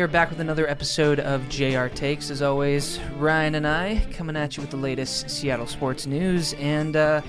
we 0.00 0.04
are 0.04 0.08
back 0.08 0.30
with 0.30 0.40
another 0.40 0.66
episode 0.66 1.20
of 1.20 1.46
JR 1.50 1.88
Takes. 1.88 2.30
As 2.30 2.40
always, 2.40 2.98
Ryan 3.18 3.56
and 3.56 3.66
I 3.66 4.02
coming 4.12 4.34
at 4.34 4.56
you 4.56 4.62
with 4.62 4.70
the 4.70 4.78
latest 4.78 5.28
Seattle 5.28 5.66
sports 5.66 6.06
news. 6.06 6.54
And, 6.54 6.96
uh, 6.96 7.20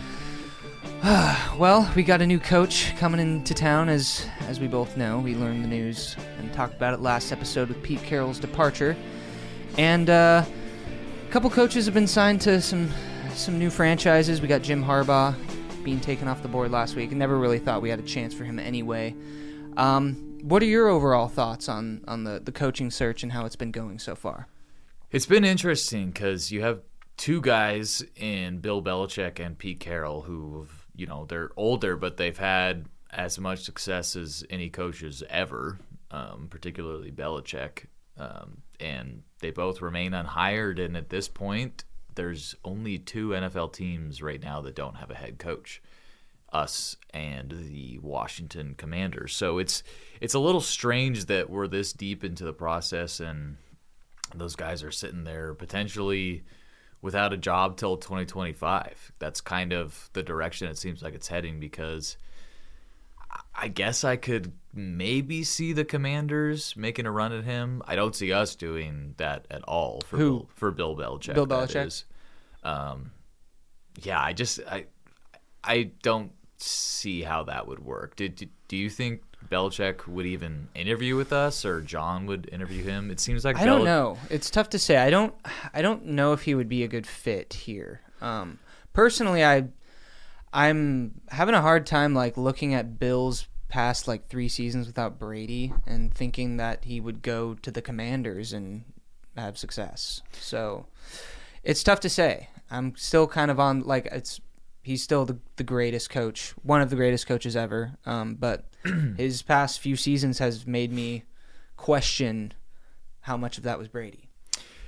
well, 1.58 1.92
we 1.98 2.04
got 2.04 2.22
a 2.22 2.26
new 2.26 2.40
coach 2.40 2.96
coming 2.96 3.20
into 3.20 3.54
town, 3.54 3.90
as 3.90 4.26
as 4.48 4.62
we 4.62 4.68
both 4.68 4.96
know. 4.96 5.20
We 5.20 5.36
learned 5.36 5.66
the 5.66 5.68
news 5.68 6.16
and 6.40 6.54
talked 6.54 6.76
about 6.76 6.94
it 6.94 7.02
last 7.02 7.34
episode 7.34 7.68
with 7.68 7.84
Pete 7.84 8.04
Carroll's 8.04 8.40
departure. 8.40 8.96
And 9.78 10.10
uh, 10.10 10.46
a 11.28 11.32
couple 11.34 11.50
coaches 11.50 11.84
have 11.88 11.94
been 11.94 12.08
signed 12.08 12.40
to 12.44 12.62
some 12.62 12.90
some 13.34 13.60
new 13.60 13.70
franchises. 13.70 14.40
We 14.40 14.48
got 14.48 14.62
Jim 14.62 14.82
Harbaugh 14.82 15.36
being 15.84 16.00
taken 16.00 16.30
off 16.30 16.42
the 16.42 16.48
board 16.48 16.72
last 16.72 16.96
week. 16.96 17.12
Never 17.12 17.38
really 17.38 17.60
thought 17.60 17.82
we 17.82 17.90
had 17.90 18.00
a 18.00 18.04
chance 18.04 18.34
for 18.34 18.46
him 18.46 18.60
anyway. 18.60 19.14
Um, 19.76 20.31
what 20.44 20.62
are 20.62 20.68
your 20.68 20.88
overall 20.88 21.28
thoughts 21.28 21.70
on 21.70 22.04
on 22.08 22.24
the 22.24 22.40
the 22.40 22.52
coaching 22.52 22.92
search 22.92 23.24
and 23.24 23.32
how 23.32 23.46
it's 23.46 23.56
been 23.56 23.72
going 23.72 24.00
so 24.00 24.16
far? 24.16 24.48
It's 25.12 25.26
been 25.26 25.44
interesting 25.44 26.12
because 26.12 26.52
you 26.52 26.62
have 26.62 26.82
two 27.18 27.42
guys 27.42 28.04
in 28.16 28.60
Bill 28.60 28.82
Belichick 28.82 29.40
and 29.46 29.58
Pete 29.58 29.80
Carroll 29.80 30.22
who, 30.22 30.68
you 30.96 31.06
know, 31.06 31.26
they're 31.26 31.52
older, 31.58 31.98
but 31.98 32.18
they've 32.18 32.38
had 32.38 32.86
as 33.12 33.38
much 33.38 33.60
success 33.60 34.16
as 34.16 34.46
any 34.50 34.70
coaches 34.70 35.22
ever, 35.30 35.78
um, 36.12 36.48
particularly 36.50 37.12
Belichick. 37.12 37.86
Um, 38.18 38.62
and 38.80 39.24
they 39.40 39.52
both 39.52 39.82
remain 39.82 40.14
unhired. 40.14 40.80
And 40.80 40.96
at 40.96 41.10
this 41.10 41.28
point, 41.28 41.84
there's 42.16 42.56
only 42.64 42.98
two 42.98 43.30
NFL 43.30 43.74
teams 43.74 44.22
right 44.22 44.42
now 44.42 44.62
that 44.62 44.76
don't 44.76 44.96
have 44.96 45.12
a 45.12 45.16
head 45.16 45.38
coach 45.40 45.82
us 46.52 46.98
and 47.14 47.52
the 47.52 48.00
Washington 48.00 48.76
Commanders. 48.76 49.34
So 49.34 49.58
it's 49.58 49.84
it's 50.20 50.34
a 50.34 50.40
little 50.40 50.62
strange 50.62 51.26
that 51.26 51.50
we're 51.50 51.68
this 51.68 51.94
deep 51.94 52.24
into 52.24 52.44
the 52.44 52.54
process 52.54 53.20
and 53.20 53.58
those 54.34 54.56
guys 54.56 54.84
are 54.84 54.92
sitting 54.92 55.24
there 55.24 55.54
potentially 55.54 56.44
without 57.02 57.34
a 57.34 57.38
job 57.38 57.78
till 57.78 57.98
2025. 57.98 59.14
That's 59.20 59.42
kind 59.42 59.74
of 59.74 60.10
the 60.14 60.24
direction 60.24 60.68
it 60.68 60.78
seems 60.78 61.02
like 61.02 61.16
it's 61.16 61.28
heading 61.28 61.60
because 61.60 62.18
I 63.56 63.68
guess 63.68 64.04
I 64.04 64.16
could 64.16 64.54
maybe 64.74 65.44
see 65.44 65.74
the 65.74 65.86
Commanders 65.86 66.76
making 66.76 67.06
a 67.06 67.12
run 67.12 67.32
at 67.32 67.44
him. 67.44 67.82
I 67.88 67.96
don't 67.96 68.16
see 68.16 68.32
us 68.32 68.56
doing 68.56 69.16
that 69.18 69.46
at 69.50 69.64
all 69.64 70.02
for 70.08 70.18
Who? 70.18 70.30
Bill, 70.32 70.50
for 70.56 70.72
Bill 70.72 70.96
Belichick. 70.96 71.34
Bill 71.34 71.48
Belichick? 71.48 72.04
Um, 72.64 73.12
yeah, 74.02 74.22
I 74.22 74.34
just 74.34 74.60
I 74.70 74.86
I 75.64 75.92
don't 76.04 76.32
see 76.62 77.22
how 77.22 77.44
that 77.44 77.68
would 77.68 77.80
work. 77.80 78.16
Did 78.16 78.50
do 78.68 78.78
you 78.78 78.90
think 78.90 79.22
Belichick 79.50 80.08
would 80.08 80.26
even 80.26 80.70
interview 80.76 81.16
with 81.16 81.34
us, 81.34 81.66
or 81.66 81.82
John 81.82 82.26
would 82.28 82.50
interview 82.52 82.84
him? 82.84 83.12
It 83.12 83.20
seems 83.20 83.44
like 83.44 83.58
I 83.58 83.66
don't 83.66 83.84
know. 83.84 84.18
It's 84.30 84.50
tough 84.50 84.70
to 84.70 84.80
say. 84.80 84.98
I 84.98 85.10
don't. 85.10 85.34
I 85.74 85.82
don't 85.82 86.06
know 86.06 86.34
if 86.34 86.44
he 86.44 86.56
would 86.56 86.70
be 86.70 86.84
a 86.84 86.88
good 86.88 87.08
fit 87.08 87.54
here. 87.54 88.02
Um, 88.22 88.60
personally, 88.94 89.44
I, 89.44 89.66
I'm 90.54 91.22
having 91.30 91.56
a 91.56 91.62
hard 91.62 91.86
time 91.86 92.14
like 92.14 92.38
looking 92.38 92.74
at 92.74 93.00
Bill's 93.00 93.48
past 93.68 94.08
like 94.08 94.28
three 94.28 94.50
seasons 94.50 94.86
without 94.86 95.18
Brady 95.18 95.74
and 95.88 96.14
thinking 96.14 96.58
that 96.58 96.86
he 96.86 97.00
would 97.00 97.22
go 97.22 97.56
to 97.56 97.72
the 97.72 97.82
Commanders 97.82 98.54
and 98.54 98.84
have 99.36 99.58
success. 99.58 100.22
So, 100.34 100.86
it's 101.64 101.84
tough 101.84 102.02
to 102.02 102.10
say. 102.10 102.50
I'm 102.70 102.96
still 102.96 103.28
kind 103.28 103.52
of 103.52 103.60
on 103.60 103.82
like 103.82 104.06
it's. 104.12 104.40
He's 104.84 105.04
still 105.04 105.26
the, 105.26 105.38
the 105.58 105.64
greatest 105.64 106.10
coach, 106.10 106.54
one 106.64 106.82
of 106.82 106.90
the 106.90 106.96
greatest 106.96 107.28
coaches 107.28 107.56
ever. 107.56 107.94
Um, 108.06 108.36
but 108.36 108.66
his 109.18 109.42
past 109.42 109.80
few 109.80 109.96
seasons 109.96 110.40
has 110.40 110.66
made 110.66 110.92
me 110.92 111.24
question 111.78 112.54
how 113.22 113.38
much 113.38 113.58
of 113.58 113.64
that 113.64 113.78
was 113.78 113.88
Brady. 113.88 114.30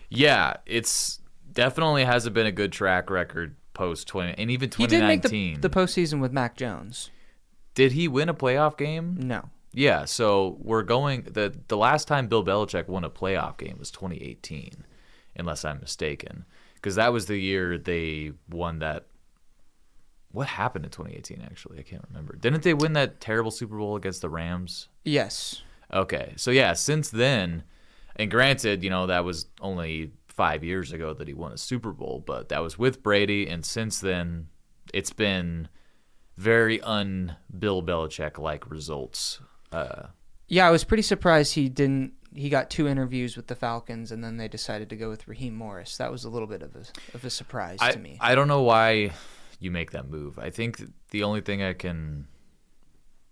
Yeah, 0.09 0.55
it's 0.65 1.19
definitely 1.51 2.03
hasn't 2.03 2.33
been 2.33 2.45
a 2.47 2.51
good 2.51 2.71
track 2.71 3.09
record 3.09 3.55
post 3.73 4.07
twenty, 4.07 4.33
and 4.37 4.51
even 4.51 4.69
He 4.69 4.87
twenty 4.87 4.99
make 5.01 5.21
the, 5.23 5.55
the 5.55 5.69
postseason 5.69 6.19
with 6.21 6.31
Mac 6.31 6.55
Jones. 6.55 7.09
did 7.75 7.91
he 7.93 8.07
win 8.07 8.29
a 8.29 8.33
playoff 8.33 8.77
game? 8.77 9.17
No. 9.19 9.49
Yeah, 9.75 10.05
so 10.05 10.57
we're 10.61 10.83
going 10.83 11.23
the 11.23 11.53
the 11.67 11.77
last 11.77 12.07
time 12.07 12.27
Bill 12.27 12.45
Belichick 12.45 12.87
won 12.87 13.03
a 13.03 13.09
playoff 13.09 13.57
game 13.57 13.77
was 13.79 13.89
2018, 13.89 14.85
unless 15.35 15.65
I'm 15.65 15.79
mistaken, 15.79 16.45
because 16.75 16.95
that 16.95 17.11
was 17.11 17.25
the 17.25 17.37
year 17.37 17.77
they 17.79 18.33
won 18.49 18.79
that. 18.79 19.07
What 20.33 20.47
happened 20.47 20.83
in 20.83 20.91
2018? 20.91 21.41
Actually, 21.45 21.79
I 21.79 21.83
can't 21.83 22.03
remember. 22.09 22.35
Didn't 22.35 22.63
they 22.63 22.73
win 22.73 22.93
that 22.93 23.21
terrible 23.21 23.51
Super 23.51 23.77
Bowl 23.77 23.95
against 23.95 24.21
the 24.21 24.29
Rams? 24.29 24.89
Yes. 25.05 25.61
Okay, 25.93 26.33
so 26.37 26.49
yeah, 26.49 26.73
since 26.73 27.11
then, 27.11 27.63
and 28.15 28.31
granted, 28.31 28.83
you 28.83 28.89
know 28.89 29.05
that 29.07 29.23
was 29.23 29.45
only 29.61 30.11
five 30.27 30.63
years 30.63 30.91
ago 30.91 31.13
that 31.13 31.27
he 31.27 31.35
won 31.35 31.51
a 31.51 31.57
Super 31.57 31.91
Bowl, 31.91 32.23
but 32.25 32.49
that 32.49 32.63
was 32.63 32.79
with 32.79 33.03
Brady, 33.03 33.47
and 33.47 33.63
since 33.63 33.99
then, 33.99 34.47
it's 34.91 35.13
been 35.13 35.67
very 36.35 36.81
un 36.81 37.35
Bill 37.57 37.83
Belichick 37.83 38.39
like 38.39 38.69
results. 38.71 39.39
Uh, 39.71 40.07
Yeah, 40.47 40.67
I 40.67 40.71
was 40.71 40.83
pretty 40.83 41.03
surprised 41.03 41.53
he 41.53 41.69
didn't. 41.69 42.13
He 42.33 42.49
got 42.49 42.71
two 42.71 42.87
interviews 42.87 43.37
with 43.37 43.45
the 43.45 43.55
Falcons, 43.55 44.11
and 44.11 44.23
then 44.23 44.37
they 44.37 44.47
decided 44.47 44.89
to 44.89 44.95
go 44.95 45.09
with 45.11 45.27
Raheem 45.27 45.53
Morris. 45.55 45.97
That 45.97 46.11
was 46.11 46.23
a 46.23 46.29
little 46.29 46.47
bit 46.47 46.63
of 46.63 46.75
a 46.75 46.85
of 47.13 47.23
a 47.23 47.29
surprise 47.29 47.77
I, 47.79 47.91
to 47.91 47.99
me. 47.99 48.17
I 48.19 48.33
don't 48.33 48.47
know 48.47 48.63
why 48.63 49.11
you 49.63 49.71
make 49.71 49.91
that 49.91 50.09
move. 50.09 50.37
I 50.37 50.49
think 50.49 50.81
the 51.11 51.23
only 51.23 51.41
thing 51.41 51.63
I 51.63 51.73
can 51.73 52.27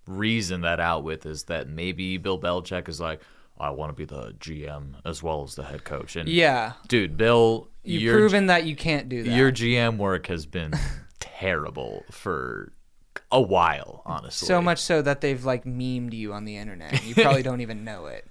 reason 0.08 0.62
that 0.62 0.80
out 0.80 1.04
with 1.04 1.26
is 1.26 1.44
that 1.44 1.68
maybe 1.68 2.18
Bill 2.18 2.40
Belichick 2.40 2.90
is 2.90 3.00
like, 3.00 3.22
I 3.60 3.70
want 3.70 3.92
to 3.92 3.94
be 3.94 4.06
the 4.06 4.34
GM 4.40 4.96
as 5.06 5.22
well 5.22 5.44
as 5.44 5.56
the 5.56 5.64
head 5.64 5.84
coach. 5.84 6.16
And 6.16 6.28
yeah, 6.28 6.74
dude, 6.88 7.16
Bill, 7.16 7.70
you've 7.84 8.14
proven 8.14 8.48
that 8.48 8.66
you 8.66 8.76
can't 8.76 9.08
do 9.08 9.24
that. 9.24 9.36
your 9.36 9.52
GM 9.52 9.98
work 9.98 10.28
has 10.28 10.46
been 10.46 10.74
terrible 11.20 12.04
for 12.10 12.74
a 13.32 13.42
while, 13.42 14.02
honestly. 14.06 14.48
so 14.48 14.62
much 14.62 14.80
so 14.80 15.02
that 15.02 15.22
they've 15.22 15.44
like 15.46 15.64
memed 15.66 16.14
you 16.14 16.34
on 16.34 16.46
the 16.46 16.58
internet. 16.58 17.04
You 17.06 17.14
probably 17.14 17.44
don't 17.44 17.62
even 17.62 17.84
know 17.84 18.08
it. 18.08 18.28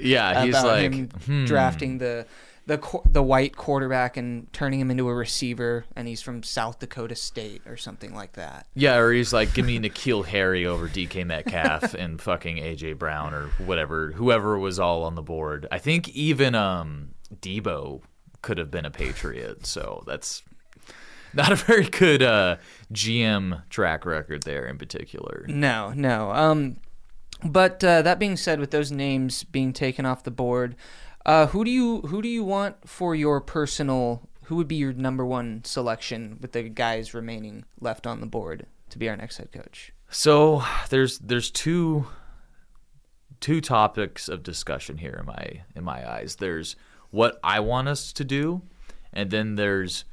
Yeah, 0.00 0.44
he's 0.44 0.54
like 0.54 1.12
hmm. 1.24 1.44
drafting 1.44 1.98
the 1.98 2.26
the 2.68 3.00
the 3.10 3.22
white 3.22 3.56
quarterback 3.56 4.18
and 4.18 4.52
turning 4.52 4.78
him 4.78 4.90
into 4.90 5.08
a 5.08 5.14
receiver, 5.14 5.86
and 5.96 6.06
he's 6.06 6.20
from 6.20 6.42
South 6.42 6.78
Dakota 6.78 7.14
State 7.14 7.62
or 7.66 7.78
something 7.78 8.14
like 8.14 8.34
that. 8.34 8.66
Yeah, 8.74 8.96
or 8.96 9.10
he's 9.10 9.32
like, 9.32 9.54
give 9.54 9.64
me 9.64 9.78
N'Keal 9.78 10.26
Harry 10.26 10.66
over 10.66 10.86
DK 10.86 11.26
Metcalf 11.26 11.94
and 11.98 12.20
fucking 12.20 12.58
AJ 12.58 12.98
Brown 12.98 13.32
or 13.32 13.46
whatever, 13.64 14.12
whoever 14.12 14.58
was 14.58 14.78
all 14.78 15.04
on 15.04 15.14
the 15.14 15.22
board. 15.22 15.66
I 15.72 15.78
think 15.78 16.10
even 16.10 16.54
um 16.54 17.14
Deebo 17.34 18.02
could 18.42 18.58
have 18.58 18.70
been 18.70 18.84
a 18.84 18.90
Patriot, 18.90 19.64
so 19.66 20.04
that's 20.06 20.42
not 21.32 21.50
a 21.50 21.56
very 21.56 21.88
good 21.88 22.22
uh, 22.22 22.56
GM 22.92 23.62
track 23.70 24.04
record 24.04 24.42
there 24.42 24.66
in 24.66 24.76
particular. 24.76 25.46
No, 25.48 25.92
no. 25.94 26.32
Um, 26.32 26.76
but 27.42 27.82
uh, 27.82 28.02
that 28.02 28.18
being 28.18 28.36
said, 28.36 28.60
with 28.60 28.72
those 28.72 28.92
names 28.92 29.42
being 29.44 29.72
taken 29.72 30.04
off 30.04 30.24
the 30.24 30.30
board, 30.30 30.76
uh, 31.28 31.46
who 31.48 31.62
do 31.62 31.70
you 31.70 32.00
who 32.00 32.22
do 32.22 32.28
you 32.28 32.42
want 32.42 32.88
for 32.88 33.14
your 33.14 33.38
personal? 33.42 34.26
Who 34.44 34.56
would 34.56 34.66
be 34.66 34.76
your 34.76 34.94
number 34.94 35.26
one 35.26 35.62
selection 35.62 36.38
with 36.40 36.52
the 36.52 36.62
guys 36.62 37.12
remaining 37.12 37.66
left 37.80 38.06
on 38.06 38.20
the 38.20 38.26
board 38.26 38.64
to 38.88 38.98
be 38.98 39.10
our 39.10 39.16
next 39.16 39.36
head 39.36 39.52
coach? 39.52 39.92
So 40.08 40.64
there's 40.88 41.18
there's 41.18 41.50
two 41.50 42.06
two 43.40 43.60
topics 43.60 44.30
of 44.30 44.42
discussion 44.42 44.96
here 44.96 45.18
in 45.20 45.26
my 45.26 45.64
in 45.76 45.84
my 45.84 46.10
eyes. 46.10 46.36
There's 46.36 46.76
what 47.10 47.38
I 47.44 47.60
want 47.60 47.88
us 47.88 48.10
to 48.14 48.24
do, 48.24 48.62
and 49.12 49.30
then 49.30 49.56
there's 49.56 50.06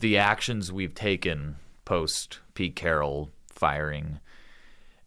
the 0.00 0.18
actions 0.18 0.70
we've 0.70 0.94
taken 0.94 1.56
post 1.86 2.40
Pete 2.52 2.76
Carroll 2.76 3.30
firing, 3.48 4.20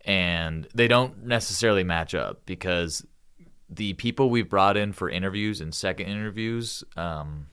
and 0.03 0.67
they 0.73 0.87
don't 0.87 1.23
necessarily 1.23 1.83
match 1.83 2.15
up 2.15 2.41
because 2.47 3.05
the 3.75 3.93
people 3.93 4.29
we've 4.29 4.49
brought 4.49 4.77
in 4.77 4.93
for 4.93 5.09
interviews 5.09 5.61
and 5.61 5.73
second 5.73 6.07
interviews, 6.07 6.83
um, 6.97 7.47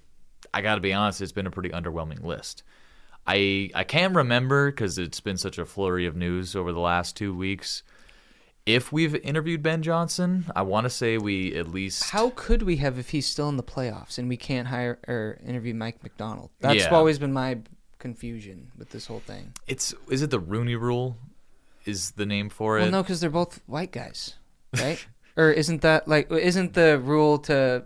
I 0.53 0.61
got 0.63 0.75
to 0.77 0.81
be 0.81 0.93
honest, 0.93 1.21
it's 1.21 1.33
been 1.33 1.47
a 1.47 1.51
pretty 1.51 1.71
underwhelming 1.71 2.23
list. 2.25 2.63
I 3.27 3.71
I 3.75 3.85
can't 3.85 4.15
remember 4.15 4.71
because 4.71 4.99
it's 4.99 5.21
been 5.21 5.37
such 5.37 5.59
a 5.59 5.65
flurry 5.67 6.07
of 6.07 6.17
news 6.17 6.57
over 6.57 6.73
the 6.73 6.81
last 6.81 7.17
two 7.17 7.35
weeks. 7.37 7.83
If 8.67 8.93
we've 8.93 9.15
interviewed 9.17 9.63
Ben 9.63 9.83
Johnson, 9.83 10.45
I 10.55 10.63
want 10.63 10.85
to 10.85 10.91
say 10.91 11.17
we 11.19 11.55
at 11.57 11.69
least 11.69 12.11
How 12.11 12.31
could 12.37 12.63
we 12.63 12.77
have 12.77 12.99
if 12.99 13.11
he's 13.11 13.27
still 13.27 13.49
in 13.49 13.57
the 13.57 13.63
playoffs 13.63 14.19
and 14.19 14.29
we 14.29 14.37
can't 14.37 14.69
hire 14.69 14.99
or 15.09 15.39
interview 15.47 15.75
Mike 15.75 16.03
Macdonald? 16.03 16.51
That's 16.61 16.85
Yeah. 16.85 16.95
always 16.95 17.19
been 17.19 17.33
my 17.33 17.59
confusion 17.99 18.71
with 18.79 18.91
this 18.91 19.07
whole 19.07 19.21
thing. 19.21 19.53
it's 19.67 19.95
is 20.11 20.23
it 20.23 20.31
the 20.31 20.39
Rooney 20.41 20.77
Rule? 20.77 21.17
Is 21.85 22.13
the 22.13 22.27
name 22.27 22.49
for 22.51 22.79
it? 22.79 22.83
Well, 22.83 22.91
no, 22.91 23.03
because 23.03 23.21
they're 23.21 23.31
both 23.31 23.61
white 23.67 23.93
guys, 23.93 24.35
right? 24.79 25.05
or 25.41 25.51
isn't 25.51 25.81
that 25.83 26.07
like 26.07 26.31
isn't 26.31 26.75
the 26.75 26.99
rule 26.99 27.39
to 27.39 27.85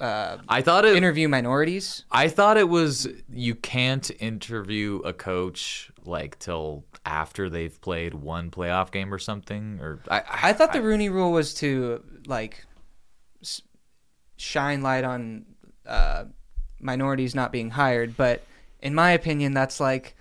uh, 0.00 0.38
I 0.48 0.62
thought 0.62 0.84
it. 0.84 0.96
interview 0.96 1.28
minorities? 1.28 2.04
I 2.10 2.28
thought 2.28 2.56
it 2.56 2.68
was 2.68 3.06
you 3.30 3.54
can't 3.54 4.10
interview 4.18 5.00
a 5.04 5.12
coach 5.12 5.92
like 6.04 6.38
till 6.40 6.84
after 7.06 7.48
they've 7.48 7.80
played 7.80 8.14
one 8.14 8.50
playoff 8.50 8.90
game 8.90 9.14
or 9.14 9.20
something. 9.20 9.78
Or 9.80 10.00
I, 10.10 10.22
I 10.28 10.52
thought 10.54 10.72
the 10.72 10.82
Rooney 10.82 11.08
Rule 11.08 11.30
was 11.30 11.54
to 11.54 12.02
like 12.26 12.64
shine 14.36 14.82
light 14.82 15.04
on 15.04 15.46
uh, 15.86 16.24
minorities 16.80 17.34
not 17.34 17.52
being 17.52 17.70
hired, 17.70 18.16
but 18.16 18.42
in 18.80 18.96
my 18.96 19.12
opinion, 19.12 19.54
that's 19.54 19.78
like 19.78 20.16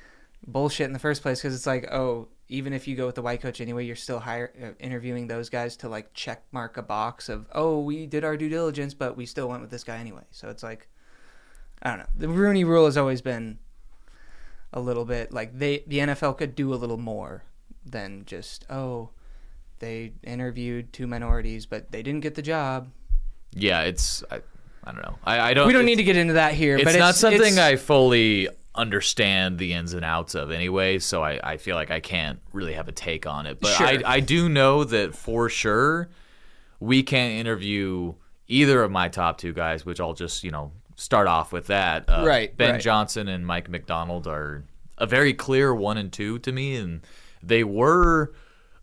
bullshit 0.45 0.85
in 0.85 0.93
the 0.93 0.99
first 0.99 1.23
place 1.23 1.39
because 1.41 1.55
it's 1.55 1.65
like, 1.65 1.91
oh, 1.91 2.27
even 2.51 2.73
if 2.73 2.85
you 2.85 2.97
go 2.97 3.05
with 3.05 3.15
the 3.15 3.21
white 3.21 3.41
coach 3.41 3.61
anyway, 3.61 3.85
you're 3.85 3.95
still 3.95 4.19
hire, 4.19 4.51
uh, 4.61 4.67
interviewing 4.79 5.27
those 5.27 5.49
guys 5.49 5.77
to 5.77 5.87
like 5.87 6.13
check 6.13 6.43
mark 6.51 6.75
a 6.75 6.81
box 6.81 7.29
of, 7.29 7.47
oh, 7.53 7.79
we 7.79 8.05
did 8.05 8.25
our 8.25 8.35
due 8.35 8.49
diligence, 8.49 8.93
but 8.93 9.15
we 9.15 9.25
still 9.25 9.47
went 9.47 9.61
with 9.61 9.71
this 9.71 9.85
guy 9.85 9.97
anyway. 9.97 10.23
So 10.31 10.49
it's 10.49 10.61
like, 10.61 10.89
I 11.81 11.89
don't 11.89 11.99
know. 11.99 12.05
The 12.17 12.27
Rooney 12.27 12.65
Rule 12.65 12.85
has 12.85 12.97
always 12.97 13.21
been 13.21 13.57
a 14.73 14.81
little 14.81 15.05
bit 15.05 15.31
like 15.33 15.57
they 15.57 15.83
the 15.87 15.99
NFL 15.99 16.37
could 16.37 16.55
do 16.55 16.73
a 16.73 16.75
little 16.75 16.97
more 16.97 17.43
than 17.85 18.23
just 18.25 18.65
oh 18.69 19.09
they 19.79 20.13
interviewed 20.23 20.93
two 20.93 21.07
minorities 21.07 21.65
but 21.65 21.91
they 21.91 22.01
didn't 22.03 22.21
get 22.21 22.35
the 22.35 22.41
job. 22.41 22.89
Yeah, 23.53 23.81
it's 23.81 24.23
I, 24.29 24.41
I 24.83 24.91
don't 24.91 25.01
know. 25.03 25.17
I, 25.23 25.39
I 25.39 25.53
don't. 25.53 25.67
We 25.67 25.73
don't 25.73 25.85
need 25.85 25.97
to 25.97 26.03
get 26.03 26.15
into 26.15 26.33
that 26.33 26.53
here. 26.53 26.77
But 26.77 26.83
it's 26.87 26.93
but 26.93 26.99
not 26.99 27.09
it's, 27.11 27.19
something 27.19 27.41
it's- 27.53 27.57
I 27.57 27.75
fully 27.75 28.47
understand 28.73 29.57
the 29.57 29.73
ins 29.73 29.93
and 29.93 30.05
outs 30.05 30.33
of 30.35 30.51
anyway, 30.51 30.97
so 30.99 31.23
I, 31.23 31.39
I 31.43 31.57
feel 31.57 31.75
like 31.75 31.91
I 31.91 31.99
can't 31.99 32.39
really 32.53 32.73
have 32.73 32.87
a 32.87 32.91
take 32.93 33.27
on 33.27 33.45
it. 33.45 33.59
But 33.59 33.75
Sure. 33.75 33.87
I, 33.87 34.01
I 34.05 34.19
do 34.21 34.47
know 34.47 34.83
that 34.85 35.13
for 35.15 35.49
sure 35.49 36.09
we 36.79 37.03
can't 37.03 37.33
interview 37.33 38.13
either 38.47 38.81
of 38.83 38.89
my 38.91 39.07
top 39.09 39.37
two 39.37 39.53
guys, 39.53 39.85
which 39.85 39.99
I'll 39.99 40.13
just, 40.13 40.43
you 40.43 40.51
know, 40.51 40.71
start 40.95 41.27
off 41.27 41.51
with 41.51 41.67
that. 41.67 42.05
Uh, 42.09 42.23
Right, 42.25 42.55
Ben 42.55 42.73
right. 42.73 42.81
Johnson 42.81 43.27
and 43.27 43.45
Mike 43.45 43.69
Macdonald 43.69 44.25
are 44.27 44.63
a 44.97 45.05
very 45.05 45.33
clear 45.33 45.73
one 45.73 45.97
and 45.97 46.11
two 46.11 46.39
to 46.39 46.51
me, 46.51 46.75
and 46.75 47.01
they 47.43 47.63
were 47.63 48.33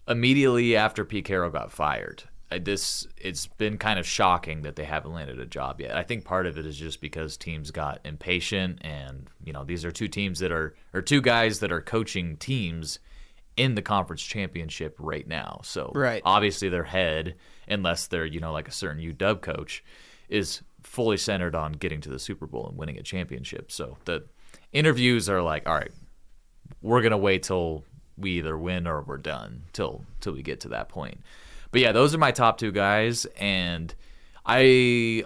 immediately 0.06 0.74
after 0.76 1.04
Pete 1.04 1.24
Carroll 1.24 1.50
got 1.50 1.70
fired. 1.72 2.24
This 2.50 3.06
it's 3.18 3.46
been 3.46 3.76
kind 3.76 3.98
of 3.98 4.06
shocking 4.06 4.62
that 4.62 4.74
they 4.76 4.84
haven't 4.84 5.12
landed 5.12 5.38
a 5.38 5.44
job 5.44 5.80
yet. 5.80 5.94
I 5.96 6.02
think 6.02 6.24
part 6.24 6.46
of 6.46 6.56
it 6.56 6.64
is 6.64 6.78
just 6.78 7.00
because 7.00 7.36
teams 7.36 7.70
got 7.70 8.00
impatient, 8.04 8.78
and 8.82 9.28
you 9.44 9.52
know 9.52 9.64
these 9.64 9.84
are 9.84 9.90
two 9.90 10.08
teams 10.08 10.38
that 10.38 10.50
are 10.50 10.74
or 10.94 11.02
two 11.02 11.20
guys 11.20 11.60
that 11.60 11.70
are 11.70 11.82
coaching 11.82 12.36
teams 12.38 13.00
in 13.58 13.74
the 13.74 13.82
conference 13.82 14.22
championship 14.22 14.96
right 14.98 15.26
now. 15.28 15.60
So 15.62 15.92
Right. 15.94 16.22
obviously 16.24 16.68
their 16.70 16.84
head, 16.84 17.34
unless 17.68 18.06
they're 18.06 18.24
you 18.24 18.40
know 18.40 18.52
like 18.52 18.68
a 18.68 18.72
certain 18.72 19.02
UW 19.02 19.42
coach, 19.42 19.84
is 20.30 20.62
fully 20.82 21.18
centered 21.18 21.54
on 21.54 21.72
getting 21.72 22.00
to 22.00 22.08
the 22.08 22.18
Super 22.18 22.46
Bowl 22.46 22.66
and 22.66 22.78
winning 22.78 22.96
a 22.98 23.02
championship. 23.02 23.70
So 23.70 23.98
the 24.06 24.24
interviews 24.72 25.28
are 25.28 25.42
like, 25.42 25.68
all 25.68 25.74
right, 25.74 25.92
we're 26.80 27.02
gonna 27.02 27.18
wait 27.18 27.42
till 27.42 27.84
we 28.16 28.32
either 28.38 28.56
win 28.56 28.86
or 28.86 29.02
we're 29.02 29.18
done 29.18 29.64
till 29.74 30.04
till 30.20 30.32
we 30.32 30.42
get 30.42 30.60
to 30.60 30.68
that 30.68 30.88
point. 30.88 31.20
But 31.70 31.80
yeah, 31.80 31.92
those 31.92 32.14
are 32.14 32.18
my 32.18 32.32
top 32.32 32.58
two 32.58 32.72
guys, 32.72 33.26
and 33.36 33.94
I, 34.44 35.24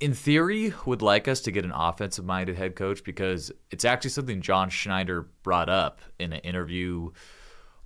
in 0.00 0.14
theory, 0.14 0.74
would 0.84 1.02
like 1.02 1.28
us 1.28 1.40
to 1.42 1.52
get 1.52 1.64
an 1.64 1.72
offensive 1.72 2.24
minded 2.24 2.56
head 2.56 2.74
coach 2.74 3.04
because 3.04 3.52
it's 3.70 3.84
actually 3.84 4.10
something 4.10 4.40
John 4.40 4.68
Schneider 4.68 5.28
brought 5.42 5.68
up 5.68 6.00
in 6.18 6.32
an 6.32 6.40
interview 6.40 7.10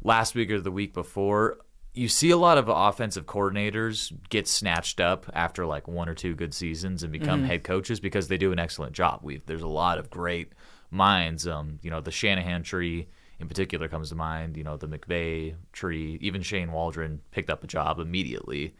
last 0.02 0.34
week 0.34 0.50
or 0.50 0.60
the 0.60 0.70
week 0.70 0.94
before. 0.94 1.58
You 1.92 2.08
see 2.08 2.30
a 2.30 2.36
lot 2.36 2.58
of 2.58 2.68
offensive 2.68 3.26
coordinators 3.26 4.12
get 4.30 4.46
snatched 4.46 5.00
up 5.00 5.26
after 5.34 5.66
like 5.66 5.88
one 5.88 6.08
or 6.08 6.14
two 6.14 6.34
good 6.34 6.54
seasons 6.54 7.02
and 7.02 7.12
become 7.12 7.42
head 7.44 7.64
coaches 7.64 7.98
because 7.98 8.28
they 8.28 8.38
do 8.38 8.52
an 8.52 8.58
excellent 8.58 8.92
job. 8.92 9.20
We've, 9.22 9.44
there's 9.46 9.62
a 9.62 9.68
lot 9.68 9.98
of 9.98 10.08
great 10.08 10.52
minds. 10.90 11.46
Um, 11.46 11.78
you 11.82 11.90
know, 11.90 12.00
the 12.00 12.12
Shanahan 12.12 12.62
tree 12.62 13.08
in 13.40 13.48
particular 13.48 13.88
comes 13.88 14.08
to 14.10 14.14
mind. 14.14 14.56
You 14.56 14.64
know, 14.64 14.76
the 14.76 14.88
McVay 14.88 15.54
tree. 15.72 16.18
Even 16.20 16.42
Shane 16.42 16.72
Waldron 16.72 17.20
picked 17.30 17.50
up 17.50 17.62
a 17.64 17.66
job 17.66 17.98
immediately. 17.98 18.74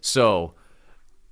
So 0.00 0.54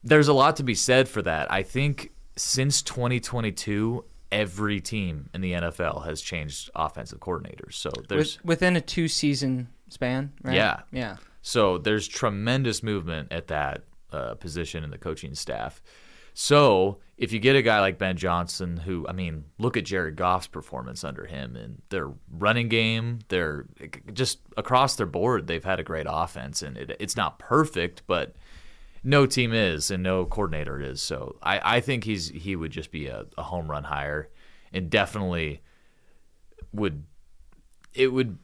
there's 0.04 0.28
a 0.28 0.32
lot 0.32 0.56
to 0.56 0.62
be 0.62 0.74
said 0.74 1.08
for 1.08 1.22
that. 1.22 1.50
I 1.50 1.62
think 1.62 2.12
since 2.36 2.82
2022, 2.82 4.04
every 4.30 4.80
team 4.80 5.28
in 5.34 5.40
the 5.40 5.52
NFL 5.52 6.04
has 6.06 6.20
changed 6.20 6.70
offensive 6.74 7.18
coordinators. 7.20 7.74
So 7.74 7.90
there's 8.08 8.42
within 8.44 8.76
a 8.76 8.80
two 8.80 9.08
season 9.08 9.68
span, 9.88 10.32
right? 10.42 10.54
Yeah. 10.54 10.80
Yeah. 10.92 11.16
so 11.42 11.78
there's 11.78 12.06
tremendous 12.06 12.82
movement 12.82 13.32
at 13.32 13.48
that 13.48 13.84
uh, 14.12 14.34
position 14.34 14.84
in 14.84 14.90
the 14.90 14.98
coaching 14.98 15.34
staff. 15.34 15.82
So 16.40 16.98
if 17.16 17.32
you 17.32 17.40
get 17.40 17.56
a 17.56 17.62
guy 17.62 17.80
like 17.80 17.98
Ben 17.98 18.16
Johnson, 18.16 18.76
who 18.76 19.04
I 19.08 19.12
mean, 19.12 19.46
look 19.58 19.76
at 19.76 19.84
Jared 19.84 20.14
Goff's 20.14 20.46
performance 20.46 21.02
under 21.02 21.26
him 21.26 21.56
and 21.56 21.82
their 21.88 22.12
running 22.30 22.68
game, 22.68 23.18
they're 23.26 23.66
just 24.12 24.38
across 24.56 24.94
their 24.94 25.04
board. 25.04 25.48
They've 25.48 25.64
had 25.64 25.80
a 25.80 25.82
great 25.82 26.06
offense, 26.08 26.62
and 26.62 26.76
it, 26.76 26.96
it's 27.00 27.16
not 27.16 27.40
perfect, 27.40 28.02
but 28.06 28.36
no 29.02 29.26
team 29.26 29.52
is, 29.52 29.90
and 29.90 30.00
no 30.00 30.26
coordinator 30.26 30.80
is. 30.80 31.02
So 31.02 31.38
I, 31.42 31.78
I 31.78 31.80
think 31.80 32.04
he's 32.04 32.28
he 32.28 32.54
would 32.54 32.70
just 32.70 32.92
be 32.92 33.08
a, 33.08 33.26
a 33.36 33.42
home 33.42 33.68
run 33.68 33.82
hire, 33.82 34.28
and 34.72 34.88
definitely 34.88 35.60
would 36.72 37.02
it 37.94 38.12
would 38.12 38.38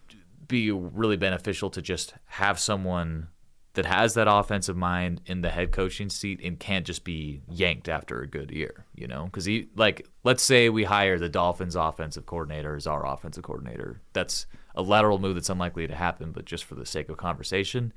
be 0.48 0.72
really 0.72 1.16
beneficial 1.16 1.70
to 1.70 1.80
just 1.80 2.14
have 2.26 2.58
someone 2.58 3.28
that 3.74 3.86
has 3.86 4.14
that 4.14 4.28
offensive 4.28 4.76
mind 4.76 5.20
in 5.26 5.42
the 5.42 5.50
head 5.50 5.72
coaching 5.72 6.08
seat 6.08 6.40
and 6.42 6.58
can't 6.58 6.86
just 6.86 7.04
be 7.04 7.42
yanked 7.48 7.88
after 7.88 8.20
a 8.20 8.26
good 8.26 8.50
year, 8.50 8.86
you 8.94 9.06
know? 9.06 9.24
Because 9.24 9.44
he, 9.44 9.68
like, 9.76 10.08
let's 10.22 10.42
say 10.42 10.68
we 10.68 10.84
hire 10.84 11.18
the 11.18 11.28
Dolphins 11.28 11.76
offensive 11.76 12.24
coordinator 12.24 12.76
as 12.76 12.86
our 12.86 13.06
offensive 13.06 13.42
coordinator. 13.42 14.00
That's 14.12 14.46
a 14.76 14.82
lateral 14.82 15.18
move 15.18 15.34
that's 15.34 15.50
unlikely 15.50 15.88
to 15.88 15.94
happen, 15.94 16.30
but 16.30 16.44
just 16.44 16.64
for 16.64 16.76
the 16.76 16.86
sake 16.86 17.08
of 17.08 17.16
conversation, 17.16 17.92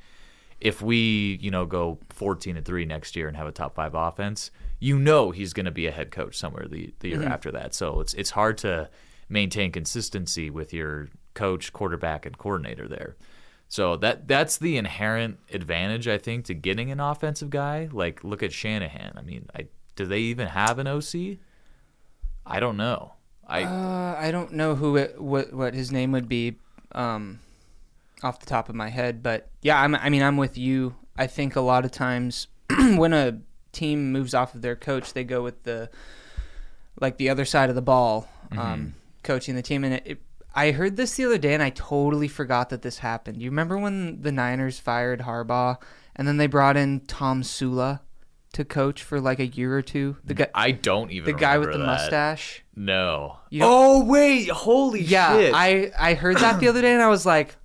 if 0.60 0.82
we, 0.82 1.38
you 1.42 1.52
know, 1.52 1.66
go 1.66 2.00
14 2.10 2.58
and 2.58 2.66
3 2.66 2.86
next 2.86 3.16
year 3.16 3.28
and 3.28 3.38
have 3.38 3.48
a 3.48 3.52
top 3.52 3.76
5 3.76 3.94
offense, 3.94 4.50
you 4.80 4.98
know 4.98 5.30
he's 5.30 5.54
going 5.54 5.66
to 5.66 5.72
be 5.72 5.86
a 5.88 5.92
head 5.92 6.10
coach 6.12 6.36
somewhere 6.36 6.68
the, 6.68 6.94
the 7.00 7.10
year 7.10 7.20
mm-hmm. 7.20 7.32
after 7.32 7.52
that. 7.52 7.74
So 7.74 8.00
it's 8.00 8.14
it's 8.16 8.32
hard 8.32 8.58
to 8.60 8.90
maintain 9.30 9.72
consistency 9.72 10.50
with 10.50 10.74
your 10.74 11.10
coach, 11.34 11.74
quarterback 11.74 12.26
and 12.26 12.38
coordinator 12.38 12.88
there. 12.88 13.16
So 13.70 13.98
that 13.98 14.28
that's 14.28 14.58
the 14.58 14.78
inherent 14.78 15.40
advantage 15.52 16.08
I 16.08 16.18
think 16.18 16.46
to 16.46 16.54
getting 16.54 16.92
an 16.92 17.00
offensive 17.00 17.50
guy. 17.50 17.90
Like 17.92 18.24
look 18.24 18.42
at 18.44 18.54
Shanahan. 18.54 19.14
I 19.18 19.22
mean, 19.22 19.50
I 19.56 19.68
do 19.96 20.06
they 20.06 20.20
even 20.20 20.48
have 20.48 20.80
an 20.80 20.88
OC? 20.88 21.38
I 22.46 22.60
don't 22.60 22.78
know. 22.78 23.14
I 23.46 23.64
Uh, 23.64 24.16
I 24.18 24.32
don't 24.32 24.54
know 24.54 24.76
who 24.76 24.96
it, 24.96 25.22
what 25.22 25.54
what 25.54 25.74
his 25.74 25.92
name 25.92 26.12
would 26.14 26.30
be, 26.30 26.56
um, 26.94 27.40
off 28.24 28.40
the 28.40 28.46
top 28.46 28.70
of 28.70 28.76
my 28.76 28.90
head, 28.90 29.22
but 29.22 29.50
yeah, 29.62 29.82
I'm, 29.82 29.96
I 29.96 30.10
mean, 30.10 30.24
I'm 30.24 30.38
with 30.38 30.58
you. 30.58 30.96
I 31.18 31.28
think 31.28 31.56
a 31.56 31.62
lot 31.62 31.86
of 31.86 31.92
times 31.92 32.48
when 32.70 33.14
a 33.14 33.40
team 33.72 34.12
moves 34.12 34.34
off 34.34 34.56
of 34.56 34.62
their 34.62 34.76
coach, 34.76 35.14
they 35.14 35.24
go 35.24 35.42
with 35.44 35.64
the 35.64 35.90
like 37.00 37.18
the 37.18 37.30
other 37.30 37.46
side 37.46 37.70
of 37.70 37.76
the 37.76 37.82
ball, 37.82 38.28
um, 38.58 38.96
coaching 39.24 39.56
the 39.56 39.62
team. 39.62 39.84
And 39.84 39.96
it, 39.96 40.04
it, 40.06 40.22
I 40.58 40.72
heard 40.72 40.96
this 40.98 41.16
the 41.16 41.26
other 41.26 41.38
day, 41.38 41.54
and 41.54 41.62
I 41.64 41.70
totally 41.70 42.28
forgot 42.28 42.70
that 42.70 42.82
this 42.82 42.98
happened. 42.98 43.42
You 43.42 43.50
remember 43.50 43.78
when 43.78 44.22
the 44.22 44.32
Niners 44.32 44.80
fired 44.80 45.22
Harbaugh, 45.22 45.78
and 46.16 46.28
then 46.28 46.38
they 46.38 46.48
brought 46.48 46.76
in 46.76 47.02
Tomsula 47.02 48.00
to 48.54 48.66
coach 48.66 49.04
for 49.04 49.22
like 49.22 49.40
a 49.40 49.46
year 49.48 49.78
or 49.78 49.82
two? 49.84 50.18
The 50.26 50.34
guy, 50.34 50.48
I 50.56 50.72
don't 50.72 51.12
even 51.12 51.26
the 51.32 51.40
guy 51.40 51.58
with 51.60 51.72
the 51.74 51.78
that. 51.78 51.86
mustache. 51.86 52.64
No. 52.76 53.38
You 53.52 53.60
don't- 53.62 53.70
oh 53.72 54.04
wait, 54.06 54.50
holy 54.50 55.02
Yeah, 55.02 55.38
shit! 55.38 55.54
I 55.54 55.92
I 55.98 56.14
heard 56.16 56.38
that 56.38 56.60
the 56.60 56.68
other 56.70 56.82
day 56.82 56.94
and 56.94 57.02
I 57.04 57.10
was 57.10 57.26
like, 57.26 57.56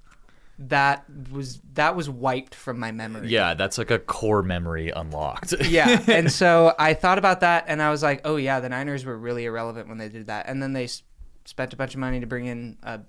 that 0.58 1.04
was 1.32 1.60
that 1.74 1.96
was 1.96 2.10
wiped 2.10 2.54
from 2.54 2.78
my 2.78 2.92
memory. 2.92 3.28
yeah, 3.28 3.54
that's 3.54 3.78
like 3.78 3.90
a 3.90 3.98
core 3.98 4.42
memory 4.42 4.90
unlocked. 4.90 5.54
yeah. 5.66 6.02
And 6.08 6.30
so 6.40 6.74
I 6.78 6.92
thought 6.94 7.18
about 7.18 7.40
that 7.40 7.64
and 7.68 7.80
I 7.80 7.90
was 7.90 8.02
like, 8.02 8.20
oh 8.24 8.36
yeah, 8.36 8.60
the 8.60 8.68
Niners 8.68 9.04
were 9.04 9.16
really 9.16 9.46
irrelevant 9.46 9.88
when 9.88 9.98
they 9.98 10.08
did 10.10 10.26
that. 10.26 10.46
And 10.48 10.62
then 10.62 10.72
they 10.74 10.84
s- 10.84 11.02
spent 11.44 11.72
a 11.72 11.76
bunch 11.76 11.94
of 11.94 12.00
money 12.00 12.20
to 12.20 12.26
bring 12.26 12.46
in 12.46 12.76
a 12.82 13.00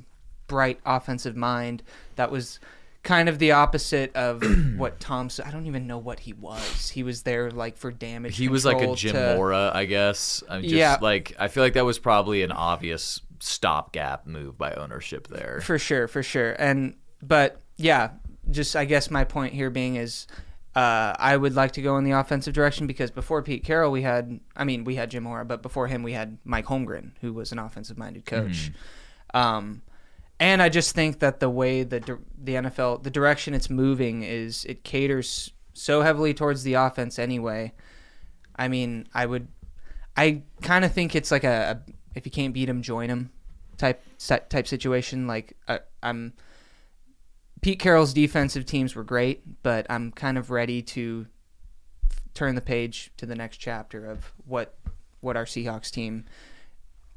bright 0.47 0.79
offensive 0.85 1.35
mind 1.35 1.83
that 2.15 2.31
was 2.31 2.59
kind 3.03 3.27
of 3.27 3.37
the 3.39 3.51
opposite 3.51 4.15
of 4.15 4.43
what 4.77 4.99
Tom. 4.99 5.29
I 5.45 5.51
don't 5.51 5.65
even 5.67 5.87
know 5.87 5.97
what 5.97 6.19
he 6.21 6.33
was. 6.33 6.89
He 6.89 7.03
was 7.03 7.23
there 7.23 7.51
like 7.51 7.77
for 7.77 7.91
damage. 7.91 8.37
he 8.37 8.47
was 8.47 8.63
like 8.65 8.81
a 8.81 8.95
Jim 8.95 9.13
to- 9.13 9.35
Mora, 9.35 9.71
I 9.73 9.85
guess. 9.85 10.43
I'm 10.49 10.61
just 10.61 10.73
Yeah. 10.73 10.97
like 11.01 11.35
I 11.39 11.47
feel 11.49 11.63
like 11.63 11.73
that 11.73 11.85
was 11.85 11.99
probably 11.99 12.43
an 12.43 12.51
obvious 12.51 13.19
stopgap 13.39 14.25
move 14.25 14.57
by 14.57 14.73
ownership 14.73 15.27
there. 15.27 15.59
For 15.61 15.77
sure, 15.77 16.07
for 16.07 16.23
sure. 16.23 16.53
And 16.53 16.95
but 17.21 17.61
yeah, 17.77 18.11
just 18.49 18.75
I 18.75 18.85
guess 18.85 19.09
my 19.11 19.23
point 19.25 19.53
here 19.53 19.69
being 19.69 19.95
is 19.95 20.27
uh, 20.75 21.13
I 21.19 21.37
would 21.37 21.55
like 21.55 21.73
to 21.73 21.81
go 21.81 21.97
in 21.97 22.03
the 22.03 22.11
offensive 22.11 22.53
direction 22.53 22.87
because 22.87 23.11
before 23.11 23.43
Pete 23.43 23.63
Carroll 23.63 23.91
we 23.91 24.01
had 24.01 24.39
I 24.55 24.63
mean 24.63 24.83
we 24.83 24.95
had 24.95 25.11
Jim 25.11 25.23
Mora, 25.23 25.45
but 25.45 25.61
before 25.61 25.87
him 25.87 26.03
we 26.03 26.13
had 26.13 26.37
Mike 26.43 26.65
Holmgren, 26.65 27.11
who 27.21 27.33
was 27.33 27.51
an 27.51 27.59
offensive 27.59 27.97
minded 27.97 28.25
coach. 28.25 28.71
Um, 29.33 29.81
and 30.39 30.61
I 30.61 30.69
just 30.69 30.93
think 30.95 31.19
that 31.19 31.39
the 31.39 31.49
way 31.49 31.83
the 31.83 32.19
the 32.37 32.55
NFL 32.55 33.03
the 33.03 33.09
direction 33.11 33.53
it's 33.53 33.69
moving 33.69 34.23
is 34.23 34.65
it 34.65 34.83
caters 34.83 35.51
so 35.73 36.01
heavily 36.01 36.33
towards 36.33 36.63
the 36.63 36.73
offense 36.73 37.17
anyway. 37.19 37.73
I 38.55 38.67
mean, 38.67 39.07
I 39.13 39.25
would 39.25 39.47
I 40.15 40.43
kind 40.61 40.85
of 40.85 40.91
think 40.91 41.15
it's 41.15 41.31
like 41.31 41.43
a, 41.43 41.81
a 41.87 41.91
if 42.15 42.25
you 42.25 42.31
can't 42.31 42.53
beat 42.53 42.69
him, 42.69 42.81
join 42.81 43.09
him 43.09 43.31
type 43.77 44.03
type 44.19 44.67
situation. 44.67 45.27
Like 45.27 45.55
I, 45.67 45.79
I'm 46.01 46.33
Pete 47.63 47.79
Carroll's 47.79 48.13
defensive 48.13 48.65
teams 48.65 48.93
were 48.93 49.05
great, 49.05 49.63
but 49.63 49.85
I'm 49.89 50.11
kind 50.11 50.37
of 50.37 50.51
ready 50.51 50.81
to 50.81 51.27
turn 52.33 52.55
the 52.55 52.61
page 52.61 53.11
to 53.17 53.25
the 53.25 53.35
next 53.35 53.57
chapter 53.57 54.05
of 54.05 54.33
what 54.45 54.75
what 55.21 55.37
our 55.37 55.45
Seahawks 55.45 55.89
team, 55.89 56.25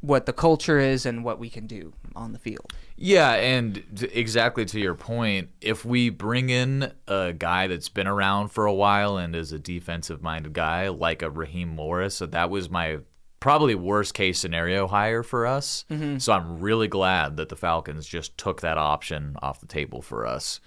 what 0.01 0.27
the 0.27 0.33
culture 0.33 0.79
is, 0.79 1.05
and 1.05 1.25
what 1.25 1.41
we 1.41 1.51
can 1.51 1.67
do 1.67 1.93
on 2.15 2.33
the 2.33 2.39
field. 2.39 2.73
Yeah, 2.95 3.33
and 3.33 4.09
exactly 4.13 4.65
to 4.67 4.79
your 4.79 4.95
point, 4.95 5.51
if 5.61 5.85
we 5.85 6.11
bring 6.11 6.49
in 6.49 6.93
a 7.09 7.33
guy 7.33 7.67
that's 7.67 7.89
been 7.89 8.07
around 8.07 8.51
for 8.51 8.67
a 8.67 8.73
while 8.73 9.17
and 9.17 9.35
is 9.35 9.51
a 9.51 9.59
defensive 9.59 10.23
minded 10.23 10.53
guy 10.53 10.89
like 10.89 11.23
a 11.23 11.31
Raheem 11.31 11.71
Morris, 11.71 12.15
so 12.15 12.27
that 12.27 12.51
was 12.51 12.71
my 12.71 12.99
probably 13.47 13.77
worst 13.77 14.13
case 14.13 14.41
scenario 14.41 14.89
hire 14.89 15.23
for 15.23 15.47
us. 15.47 15.85
So 16.19 16.33
I'm 16.33 16.59
really 16.59 16.89
glad 16.89 17.37
that 17.37 17.49
the 17.49 17.55
Falcons 17.55 18.07
just 18.09 18.37
took 18.37 18.61
that 18.63 18.77
option 18.77 19.37
off 19.41 19.61
the 19.61 19.67
table 19.67 20.03
for 20.03 20.27
us. 20.27 20.59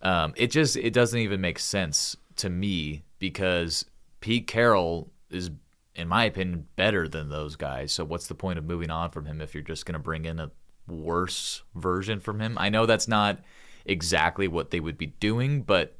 Um, 0.00 0.32
it 0.36 0.50
just 0.50 0.76
it 0.76 0.94
doesn't 0.94 1.18
even 1.18 1.42
make 1.42 1.58
sense 1.58 2.16
to 2.36 2.48
me 2.48 3.02
because 3.18 3.84
Pete 4.20 4.46
Carroll 4.46 5.10
is, 5.28 5.50
in 5.94 6.08
my 6.08 6.24
opinion, 6.24 6.66
better 6.76 7.06
than 7.06 7.28
those 7.28 7.54
guys. 7.56 7.92
So 7.92 8.02
what's 8.04 8.28
the 8.28 8.34
point 8.34 8.58
of 8.58 8.64
moving 8.64 8.90
on 8.90 9.10
from 9.10 9.26
him 9.26 9.42
if 9.42 9.52
you're 9.52 9.62
just 9.62 9.84
going 9.84 9.92
to 9.92 9.98
bring 9.98 10.24
in 10.24 10.40
a 10.40 10.50
worse 10.88 11.62
version 11.74 12.20
from 12.20 12.40
him? 12.40 12.56
I 12.58 12.70
know 12.70 12.86
that's 12.86 13.08
not 13.08 13.40
exactly 13.84 14.48
what 14.48 14.70
they 14.70 14.80
would 14.80 14.96
be 14.96 15.06
doing, 15.20 15.62
but 15.62 15.96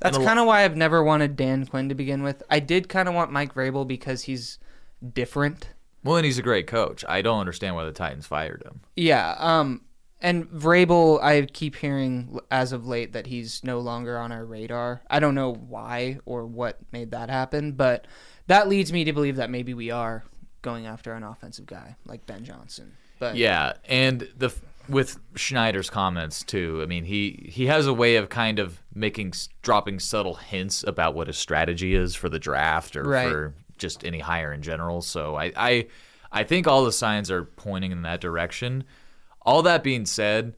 That's 0.00 0.16
And 0.16 0.22
a 0.22 0.24
lo- 0.24 0.28
kind 0.30 0.40
of 0.40 0.46
why 0.46 0.64
I've 0.64 0.76
never 0.76 1.02
wanted 1.02 1.36
Dan 1.36 1.66
Quinn 1.66 1.88
to 1.90 1.94
begin 1.94 2.22
with. 2.22 2.42
I 2.48 2.60
did 2.60 2.88
kind 2.88 3.06
of 3.08 3.14
want 3.14 3.32
Mike 3.32 3.54
Vrabel 3.54 3.86
because 3.86 4.22
he's 4.22 4.58
different. 5.14 5.70
well, 6.04 6.16
and 6.16 6.24
he's 6.24 6.38
a 6.38 6.42
great 6.42 6.66
coach. 6.66 7.04
I 7.08 7.22
don't 7.22 7.40
understand 7.40 7.74
why 7.74 7.84
the 7.84 7.92
Titans 7.92 8.26
fired 8.26 8.62
him. 8.64 8.80
Yeah. 8.96 9.34
Um. 9.38 9.82
And 10.20 10.46
Vrabel, 10.50 11.22
I 11.22 11.42
keep 11.42 11.76
hearing 11.76 12.40
as 12.50 12.72
of 12.72 12.88
late 12.88 13.12
that 13.12 13.28
he's 13.28 13.62
no 13.62 13.78
longer 13.78 14.18
on 14.18 14.32
our 14.32 14.44
radar. 14.44 15.00
I 15.08 15.20
don't 15.20 15.36
know 15.36 15.52
why 15.54 16.18
or 16.26 16.44
what 16.44 16.78
made 16.90 17.12
that 17.12 17.30
happen, 17.30 17.70
but 17.72 18.06
that 18.48 18.68
leads 18.68 18.92
me 18.92 19.04
to 19.04 19.12
believe 19.12 19.36
that 19.36 19.48
maybe 19.48 19.74
we 19.74 19.92
are 19.92 20.24
going 20.60 20.86
after 20.86 21.12
an 21.12 21.22
offensive 21.22 21.66
guy 21.66 21.94
like 22.04 22.26
Ben 22.26 22.44
Johnson. 22.44 22.94
But 23.20 23.36
Yeah, 23.36 23.74
and 23.84 24.28
the 24.36 24.52
with 24.88 25.20
Schneider's 25.36 25.88
comments 25.88 26.42
too. 26.42 26.80
I 26.82 26.86
mean, 26.86 27.04
he 27.04 27.48
he 27.52 27.66
has 27.66 27.86
a 27.86 27.94
way 27.94 28.16
of 28.16 28.28
kind 28.28 28.58
of 28.58 28.80
making 28.92 29.34
dropping 29.62 30.00
subtle 30.00 30.34
hints 30.34 30.82
about 30.84 31.14
what 31.14 31.28
his 31.28 31.38
strategy 31.38 31.94
is 31.94 32.16
for 32.16 32.28
the 32.28 32.40
draft 32.40 32.96
or 32.96 33.04
Right. 33.04 33.28
for 33.30 33.54
just 33.78 34.04
any 34.04 34.18
hire 34.18 34.52
in 34.52 34.62
general. 34.62 35.00
So 35.02 35.36
I 35.36 35.52
I 35.56 35.86
I 36.30 36.44
think 36.44 36.66
all 36.66 36.84
the 36.84 36.92
signs 36.92 37.30
are 37.30 37.44
pointing 37.44 37.92
in 37.92 38.02
that 38.02 38.20
direction. 38.20 38.84
All 39.42 39.62
that 39.62 39.82
being 39.82 40.04
said, 40.04 40.54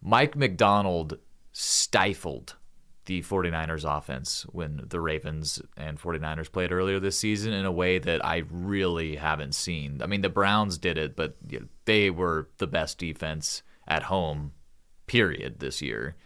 Mike 0.00 0.36
Macdonald 0.36 1.18
stifled 1.52 2.56
the 3.06 3.22
49ers 3.22 3.84
offense 3.84 4.44
when 4.50 4.82
the 4.88 5.00
Ravens 5.00 5.62
and 5.76 5.98
49ers 5.98 6.50
played 6.50 6.72
earlier 6.72 6.98
this 6.98 7.18
season 7.18 7.52
in 7.52 7.64
a 7.64 7.72
way 7.72 7.98
that 7.98 8.24
I 8.24 8.42
really 8.50 9.16
haven't 9.16 9.54
seen. 9.54 10.02
I 10.02 10.06
mean, 10.06 10.22
the 10.22 10.28
Browns 10.28 10.76
did 10.76 10.98
it, 10.98 11.16
but 11.16 11.36
they 11.84 12.10
were 12.10 12.48
the 12.58 12.66
best 12.66 12.98
defense 12.98 13.62
at 13.86 14.04
home 14.04 14.52
period 15.06 15.60
this 15.60 15.80
year. 15.80 16.16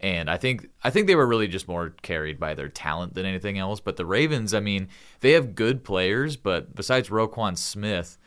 And 0.00 0.28
I 0.28 0.36
think 0.36 0.68
I 0.84 0.90
think 0.90 1.06
they 1.06 1.14
were 1.14 1.26
really 1.26 1.48
just 1.48 1.68
more 1.68 1.94
carried 2.02 2.38
by 2.38 2.54
their 2.54 2.68
talent 2.68 3.14
than 3.14 3.24
anything 3.24 3.58
else. 3.58 3.80
But 3.80 3.96
the 3.96 4.04
Ravens, 4.04 4.52
I 4.52 4.60
mean, 4.60 4.88
they 5.20 5.32
have 5.32 5.54
good 5.54 5.84
players, 5.84 6.36
but 6.36 6.74
besides 6.74 7.08
Roquan 7.08 7.56
Smith 7.56 8.18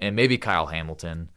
and 0.00 0.16
maybe 0.16 0.38
Kyle 0.38 0.66
Hamilton, 0.66 1.30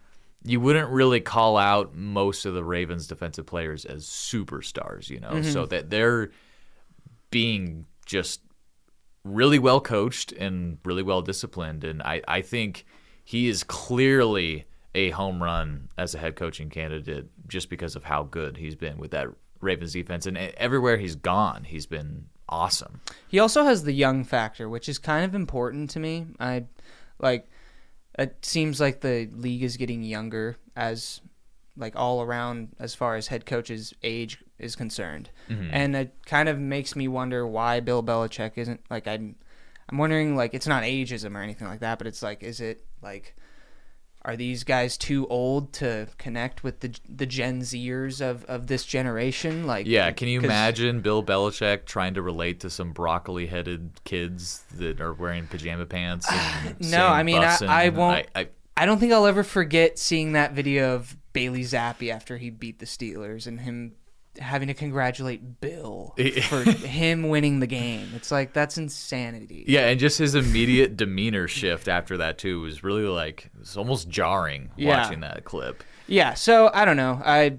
you 0.43 0.59
wouldn't 0.59 0.89
really 0.89 1.19
call 1.19 1.57
out 1.57 1.95
most 1.95 2.45
of 2.45 2.55
the 2.55 2.63
Ravens 2.63 3.05
defensive 3.05 3.45
players 3.45 3.85
as 3.85 4.05
superstars, 4.05 5.09
you 5.09 5.19
know. 5.19 5.31
Mm-hmm. 5.31 5.51
So 5.51 5.67
that 5.67 5.91
they're 5.91 6.31
being 7.29 7.85
just 8.05 8.41
really 9.23 9.59
well 9.59 9.81
coached 9.81 10.31
and 10.31 10.79
really 10.85 11.03
well 11.03 11.21
disciplined. 11.21 11.83
And 11.83 12.01
I, 12.01 12.21
I 12.27 12.41
think 12.41 12.85
he 13.23 13.47
is 13.47 13.63
clearly 13.63 14.65
a 14.95 15.11
home 15.11 15.43
run 15.43 15.89
as 15.97 16.15
a 16.15 16.17
head 16.17 16.35
coaching 16.35 16.69
candidate 16.69 17.27
just 17.47 17.69
because 17.69 17.95
of 17.95 18.05
how 18.05 18.23
good 18.23 18.57
he's 18.57 18.75
been 18.75 18.97
with 18.97 19.11
that 19.11 19.27
Ravens 19.61 19.93
defense. 19.93 20.25
And 20.25 20.37
everywhere 20.37 20.97
he's 20.97 21.15
gone, 21.15 21.63
he's 21.63 21.85
been 21.85 22.27
awesome. 22.49 23.01
He 23.27 23.39
also 23.39 23.63
has 23.63 23.83
the 23.83 23.93
young 23.93 24.23
factor, 24.23 24.69
which 24.69 24.87
is 24.89 24.97
kind 24.97 25.25
of 25.25 25.35
important 25.35 25.89
to 25.91 25.99
me. 25.99 26.27
I 26.39 26.65
like 27.19 27.49
it 28.17 28.43
seems 28.43 28.79
like 28.79 29.01
the 29.01 29.29
league 29.33 29.63
is 29.63 29.77
getting 29.77 30.03
younger 30.03 30.57
as 30.75 31.21
like 31.75 31.95
all 31.95 32.21
around 32.21 32.69
as 32.79 32.95
far 32.95 33.15
as 33.15 33.27
head 33.27 33.45
coaches 33.45 33.93
age 34.01 34.43
is 34.57 34.75
concerned. 34.75 35.29
Mm-hmm. 35.49 35.69
And 35.71 35.95
it 35.95 36.15
kind 36.25 36.49
of 36.49 36.57
makes 36.57 36.95
me 36.95 37.07
wonder 37.07 37.45
why 37.45 37.79
Bill 37.79 38.01
Belichick 38.01 38.53
isn't 38.55 38.81
like 38.89 39.07
I'm 39.07 39.35
I'm 39.89 39.97
wondering 39.97 40.35
like 40.35 40.53
it's 40.53 40.67
not 40.67 40.83
ageism 40.83 41.35
or 41.35 41.41
anything 41.41 41.67
like 41.67 41.81
that, 41.81 41.97
but 41.97 42.07
it's 42.07 42.23
like 42.23 42.43
is 42.43 42.59
it 42.59 42.83
like 43.01 43.35
are 44.27 44.35
these 44.35 44.63
guys 44.65 44.97
too 44.97 45.25
old 45.29 45.71
to 45.73 46.07
connect 46.17 46.63
with 46.63 46.81
the 46.81 46.93
the 47.07 47.25
Gen 47.25 47.61
Zers 47.61 48.21
of, 48.21 48.43
of 48.45 48.67
this 48.67 48.85
generation? 48.85 49.65
Like, 49.65 49.87
Yeah, 49.87 50.11
can 50.11 50.27
you 50.27 50.41
imagine 50.41 51.01
Bill 51.01 51.23
Belichick 51.23 51.85
trying 51.85 52.13
to 52.15 52.21
relate 52.21 52.59
to 52.59 52.69
some 52.69 52.91
broccoli-headed 52.91 54.01
kids 54.03 54.63
that 54.75 54.99
are 55.01 55.13
wearing 55.13 55.47
pajama 55.47 55.85
pants? 55.85 56.27
And 56.29 56.79
No, 56.91 57.07
I 57.07 57.23
mean, 57.23 57.37
I- 57.41 57.57
I 57.67 57.89
won't- 57.89 58.27
I, 58.35 58.49
I 58.75 58.85
don't 58.85 58.99
think 58.99 59.11
I'll 59.13 59.25
ever 59.25 59.43
forget 59.43 59.97
seeing 59.97 60.33
that 60.33 60.51
video 60.53 60.93
of 60.93 61.15
Bailey 61.33 61.61
Zappe 61.61 62.11
after 62.11 62.37
he 62.37 62.49
beat 62.49 62.79
the 62.79 62.85
Steelers 62.85 63.47
and 63.47 63.61
him 63.61 63.93
having 64.39 64.67
to 64.67 64.73
congratulate 64.73 65.59
Bill 65.61 66.13
for 66.49 66.63
him 66.63 67.29
winning 67.29 67.59
the 67.59 67.67
game. 67.67 68.09
It's 68.15 68.31
like 68.31 68.53
that's 68.53 68.77
insanity. 68.77 69.65
Yeah, 69.67 69.87
and 69.87 69.99
just 69.99 70.17
his 70.19 70.35
immediate 70.35 70.97
demeanor 70.97 71.47
shift 71.47 71.87
after 71.87 72.17
that 72.17 72.37
too 72.37 72.61
was 72.61 72.83
really 72.83 73.03
like 73.03 73.49
it's 73.59 73.77
almost 73.77 74.09
jarring 74.09 74.69
Yeah. 74.75 75.01
watching 75.03 75.19
that 75.21 75.43
clip. 75.43 75.83
Yeah, 76.07 76.35
so 76.35 76.71
I 76.73 76.85
don't 76.85 76.95
know. 76.97 77.21
I, 77.25 77.57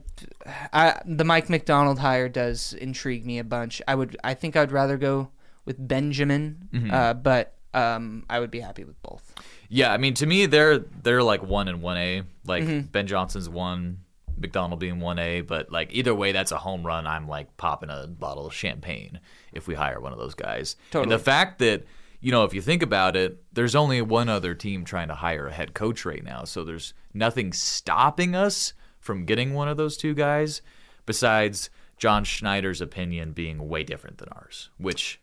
I 0.72 1.00
the 1.04 1.24
Mike 1.24 1.50
Macdonald 1.50 1.98
hire 1.98 2.28
does 2.28 2.72
intrigue 2.74 3.26
me 3.26 3.38
a 3.38 3.44
bunch. 3.44 3.82
I 3.86 3.94
would 3.94 4.16
I 4.24 4.34
think 4.34 4.56
I'd 4.56 4.72
rather 4.72 4.96
go 4.96 5.28
with 5.64 5.76
Benjamin, 5.86 6.68
Mm-hmm. 6.72 6.90
uh, 6.90 7.14
but 7.14 7.54
um, 7.74 8.24
I 8.30 8.40
would 8.40 8.50
be 8.50 8.60
happy 8.60 8.84
with 8.84 9.00
both. 9.02 9.34
Yeah, 9.68 9.92
I 9.92 9.98
mean 9.98 10.14
to 10.14 10.26
me 10.26 10.46
they're 10.46 10.78
they're 10.78 11.22
like 11.22 11.42
one 11.42 11.68
and 11.68 11.82
one 11.82 11.98
A. 11.98 12.22
Like 12.46 12.64
Mm-hmm. 12.64 12.86
Ben 12.86 13.06
Johnson's 13.06 13.48
one, 13.50 13.98
Macdonald 14.38 14.80
being 14.80 15.00
one 15.00 15.18
A, 15.18 15.40
but 15.40 15.70
like 15.70 15.92
either 15.92 16.14
way 16.14 16.32
that's 16.32 16.52
a 16.52 16.58
home 16.58 16.86
run. 16.86 17.06
I'm 17.06 17.28
like 17.28 17.56
popping 17.56 17.90
a 17.90 18.06
bottle 18.06 18.46
of 18.46 18.54
champagne 18.54 19.20
if 19.52 19.66
we 19.66 19.74
hire 19.74 20.00
one 20.00 20.12
of 20.12 20.18
those 20.18 20.34
guys. 20.34 20.76
And 21.02 21.10
the 21.10 21.18
fact 21.18 21.58
that 21.60 21.84
you 22.20 22.32
know, 22.32 22.44
if 22.44 22.52
you 22.52 22.60
think 22.60 22.82
about 22.82 23.16
it, 23.16 23.42
there's 23.52 23.76
only 23.76 24.02
one 24.02 24.28
other 24.28 24.54
team 24.54 24.84
trying 24.84 25.08
to 25.08 25.14
hire 25.14 25.46
a 25.46 25.52
head 25.52 25.72
coach 25.72 26.04
right 26.04 26.24
now. 26.24 26.44
So 26.44 26.64
there's 26.64 26.92
nothing 27.14 27.52
stopping 27.52 28.34
us 28.34 28.72
from 28.98 29.24
getting 29.24 29.54
one 29.54 29.68
of 29.68 29.76
those 29.76 29.96
two 29.96 30.14
guys 30.14 30.60
besides 31.06 31.70
John 31.96 32.24
Schneider's 32.24 32.80
opinion 32.80 33.32
being 33.32 33.68
way 33.68 33.84
different 33.84 34.18
than 34.18 34.28
ours, 34.30 34.70
which 34.78 35.20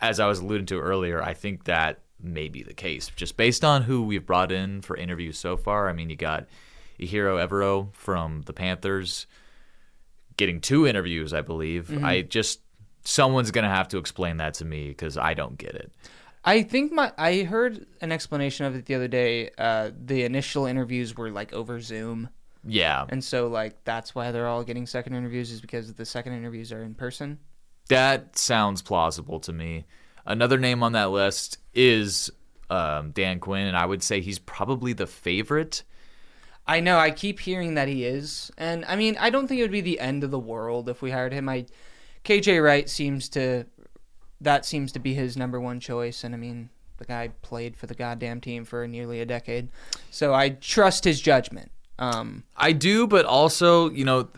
as 0.00 0.20
I 0.20 0.26
was 0.26 0.38
alluding 0.38 0.66
to 0.66 0.80
earlier, 0.80 1.22
I 1.22 1.34
think 1.34 1.64
that 1.64 2.00
may 2.22 2.48
be 2.48 2.62
the 2.62 2.74
case. 2.74 3.10
Just 3.16 3.36
based 3.36 3.64
on 3.64 3.82
who 3.82 4.02
we've 4.02 4.24
brought 4.24 4.52
in 4.52 4.82
for 4.82 4.96
interviews 4.96 5.38
so 5.38 5.56
far. 5.56 5.88
I 5.88 5.92
mean, 5.92 6.10
you 6.10 6.16
got 6.16 6.46
Ejiro 7.00 7.44
Evero 7.44 7.92
from 7.94 8.42
the 8.42 8.52
Panthers 8.52 9.26
getting 10.36 10.60
two 10.60 10.86
interviews, 10.86 11.32
I 11.32 11.40
believe. 11.40 12.04
I 12.04 12.22
just 12.22 12.60
someone's 13.04 13.50
gonna 13.50 13.68
have 13.68 13.88
to 13.88 13.98
explain 13.98 14.38
that 14.38 14.54
to 14.54 14.64
me 14.64 14.88
because 14.88 15.16
I 15.16 15.34
don't 15.34 15.56
get 15.58 15.74
it. 15.74 15.92
I 16.44 16.62
think 16.62 16.92
my 16.92 17.12
I 17.18 17.42
heard 17.42 17.86
an 18.00 18.12
explanation 18.12 18.66
of 18.66 18.74
it 18.74 18.86
the 18.86 18.94
other 18.94 19.08
day. 19.08 19.50
Uh, 19.58 19.90
the 19.96 20.24
initial 20.24 20.66
interviews 20.66 21.16
were 21.16 21.30
like 21.30 21.52
over 21.52 21.80
Zoom. 21.80 22.30
Yeah, 22.62 23.06
And 23.08 23.24
so, 23.24 23.46
like, 23.48 23.84
that's 23.84 24.14
why 24.14 24.32
they're 24.32 24.46
all 24.46 24.62
getting 24.64 24.86
second 24.86 25.14
interviews 25.14 25.50
is 25.50 25.62
because 25.62 25.94
the 25.94 26.04
second 26.04 26.34
interviews 26.34 26.72
are 26.72 26.82
in 26.82 26.94
person. 26.94 27.38
that 27.88 28.36
sounds 28.36 28.82
plausible 28.82 29.40
to 29.40 29.52
me. 29.52 29.86
Another 30.26 30.58
name 30.58 30.82
on 30.82 30.92
that 30.92 31.10
list 31.10 31.56
is 31.72 32.30
um, 32.68 33.12
Dan 33.12 33.40
Quinn, 33.40 33.66
and 33.66 33.78
I 33.78 33.86
would 33.86 34.02
say 34.02 34.20
he's 34.20 34.38
probably 34.38 34.92
the 34.92 35.06
favorite. 35.06 35.84
I 36.70 36.78
know. 36.78 36.98
I 36.98 37.10
keep 37.10 37.40
hearing 37.40 37.74
that 37.74 37.88
he 37.88 38.04
is, 38.04 38.52
and 38.56 38.84
I 38.84 38.94
mean, 38.94 39.16
I 39.18 39.30
don't 39.30 39.48
think 39.48 39.58
it 39.58 39.62
would 39.62 39.72
be 39.72 39.80
the 39.80 39.98
end 39.98 40.22
of 40.22 40.30
the 40.30 40.38
world 40.38 40.88
if 40.88 41.02
we 41.02 41.10
hired 41.10 41.32
him. 41.32 41.48
I, 41.48 41.66
KJ 42.24 42.62
Wright 42.62 42.88
seems 42.88 43.28
to, 43.30 43.64
that 44.40 44.64
seems 44.64 44.92
to 44.92 45.00
be 45.00 45.12
his 45.12 45.36
number 45.36 45.60
one 45.60 45.80
choice, 45.80 46.22
and 46.22 46.32
I 46.32 46.38
mean, 46.38 46.70
the 46.98 47.06
guy 47.06 47.32
played 47.42 47.76
for 47.76 47.88
the 47.88 47.94
goddamn 47.94 48.40
team 48.40 48.64
for 48.64 48.86
nearly 48.86 49.20
a 49.20 49.26
decade, 49.26 49.70
so 50.12 50.32
I 50.32 50.50
trust 50.50 51.02
his 51.02 51.20
judgment. 51.20 51.72
Um, 51.98 52.44
I 52.56 52.70
do, 52.70 53.08
but 53.08 53.24
also, 53.24 53.90
you 53.90 54.04
know, 54.04 54.28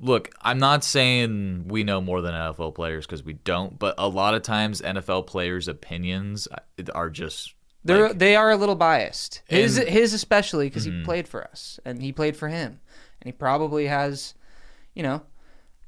look, 0.00 0.30
I'm 0.40 0.58
not 0.58 0.84
saying 0.84 1.64
we 1.66 1.82
know 1.82 2.00
more 2.00 2.20
than 2.20 2.32
NFL 2.32 2.76
players 2.76 3.06
because 3.06 3.24
we 3.24 3.32
don't, 3.32 3.76
but 3.76 3.96
a 3.98 4.06
lot 4.08 4.34
of 4.34 4.42
times 4.42 4.80
NFL 4.80 5.26
players' 5.26 5.66
opinions 5.66 6.46
uh, 6.52 6.92
are 6.94 7.10
just 7.10 7.54
they're 7.84 8.08
like, 8.08 8.18
they 8.18 8.34
are 8.36 8.50
a 8.50 8.56
little 8.56 8.74
biased. 8.74 9.42
His 9.46 9.78
And- 9.78 9.88
his 9.88 10.12
especially 10.12 10.68
because 10.68 10.86
Mm-hmm. 10.86 10.98
he 11.00 11.04
played 11.04 11.28
for 11.28 11.44
us 11.44 11.78
and 11.84 12.02
he 12.02 12.12
played 12.12 12.36
for 12.36 12.48
him, 12.48 12.80
and 13.20 13.26
he 13.26 13.32
probably 13.32 13.86
has, 13.86 14.34
you 14.94 15.02
know, 15.02 15.22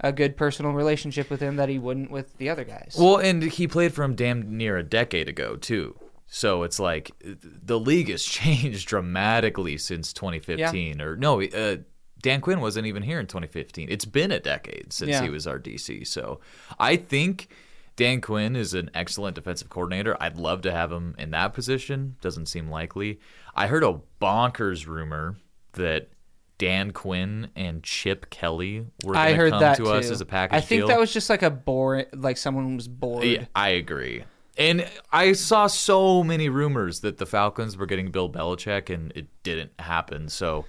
a 0.00 0.12
good 0.12 0.36
personal 0.36 0.72
relationship 0.72 1.30
with 1.30 1.40
him 1.40 1.56
that 1.56 1.68
he 1.70 1.78
wouldn't 1.78 2.10
with 2.10 2.36
the 2.36 2.50
other 2.50 2.64
guys. 2.64 2.96
Well, 2.98 3.16
and 3.16 3.42
he 3.42 3.66
played 3.66 3.94
for 3.94 4.02
him 4.04 4.14
damn 4.14 4.56
near 4.56 4.76
a 4.76 4.82
decade 4.82 5.28
ago 5.28 5.56
too. 5.56 5.98
So 6.28 6.64
it's 6.64 6.78
like 6.78 7.12
the 7.22 7.78
league 7.78 8.10
has 8.10 8.22
changed 8.40 8.88
dramatically 8.88 9.78
since 9.78 10.12
2015. 10.12 11.00
Or 11.00 11.16
no, 11.16 11.40
uh, 11.42 11.76
Dan 12.20 12.40
Quinn 12.40 12.60
wasn't 12.60 12.86
even 12.86 13.02
here 13.04 13.20
in 13.20 13.26
2015. 13.26 13.88
It's 13.90 14.04
been 14.04 14.32
a 14.32 14.40
decade 14.40 14.92
since 14.92 15.10
Yeah. 15.12 15.22
he 15.22 15.30
was 15.30 15.46
our 15.46 15.58
DC. 15.58 16.06
So 16.06 16.40
I 16.78 16.96
think 16.96 17.48
Dan 17.96 18.20
Quinn 18.20 18.54
is 18.54 18.74
an 18.74 18.90
excellent 18.94 19.34
defensive 19.34 19.70
coordinator. 19.70 20.16
I'd 20.20 20.36
love 20.36 20.60
to 20.62 20.72
have 20.72 20.92
him 20.92 21.14
in 21.18 21.30
that 21.30 21.54
position. 21.54 22.16
Doesn't 22.20 22.46
seem 22.46 22.68
likely. 22.70 23.20
I 23.54 23.66
heard 23.66 23.82
a 23.82 24.00
bonkers 24.20 24.86
rumor 24.86 25.36
that 25.72 26.10
Dan 26.58 26.90
Quinn 26.92 27.48
and 27.56 27.82
Chip 27.82 28.28
Kelly 28.30 28.86
were 29.02 29.14
going 29.14 29.26
I 29.26 29.30
to 29.30 29.36
heard 29.36 29.50
come 29.50 29.60
that 29.60 29.76
to 29.78 29.84
too. 29.84 29.90
us 29.90 30.10
as 30.10 30.20
a 30.20 30.26
package 30.26 30.56
I 30.56 30.60
think 30.60 30.80
deal. 30.80 30.88
that 30.88 30.98
was 30.98 31.12
just 31.12 31.28
like 31.30 31.42
a 31.42 31.50
boring, 31.50 32.06
like 32.14 32.36
someone 32.36 32.76
was 32.76 32.88
bored. 32.88 33.24
Yeah, 33.24 33.44
I 33.54 33.70
agree. 33.70 34.24
And 34.58 34.88
I 35.12 35.32
saw 35.32 35.66
so 35.66 36.22
many 36.22 36.48
rumors 36.48 37.00
that 37.00 37.18
the 37.18 37.26
Falcons 37.26 37.76
were 37.76 37.84
getting 37.84 38.10
Bill 38.10 38.30
Belichick, 38.30 38.92
and 38.92 39.12
it 39.14 39.26
didn't 39.42 39.72
happen. 39.78 40.30
So 40.30 40.64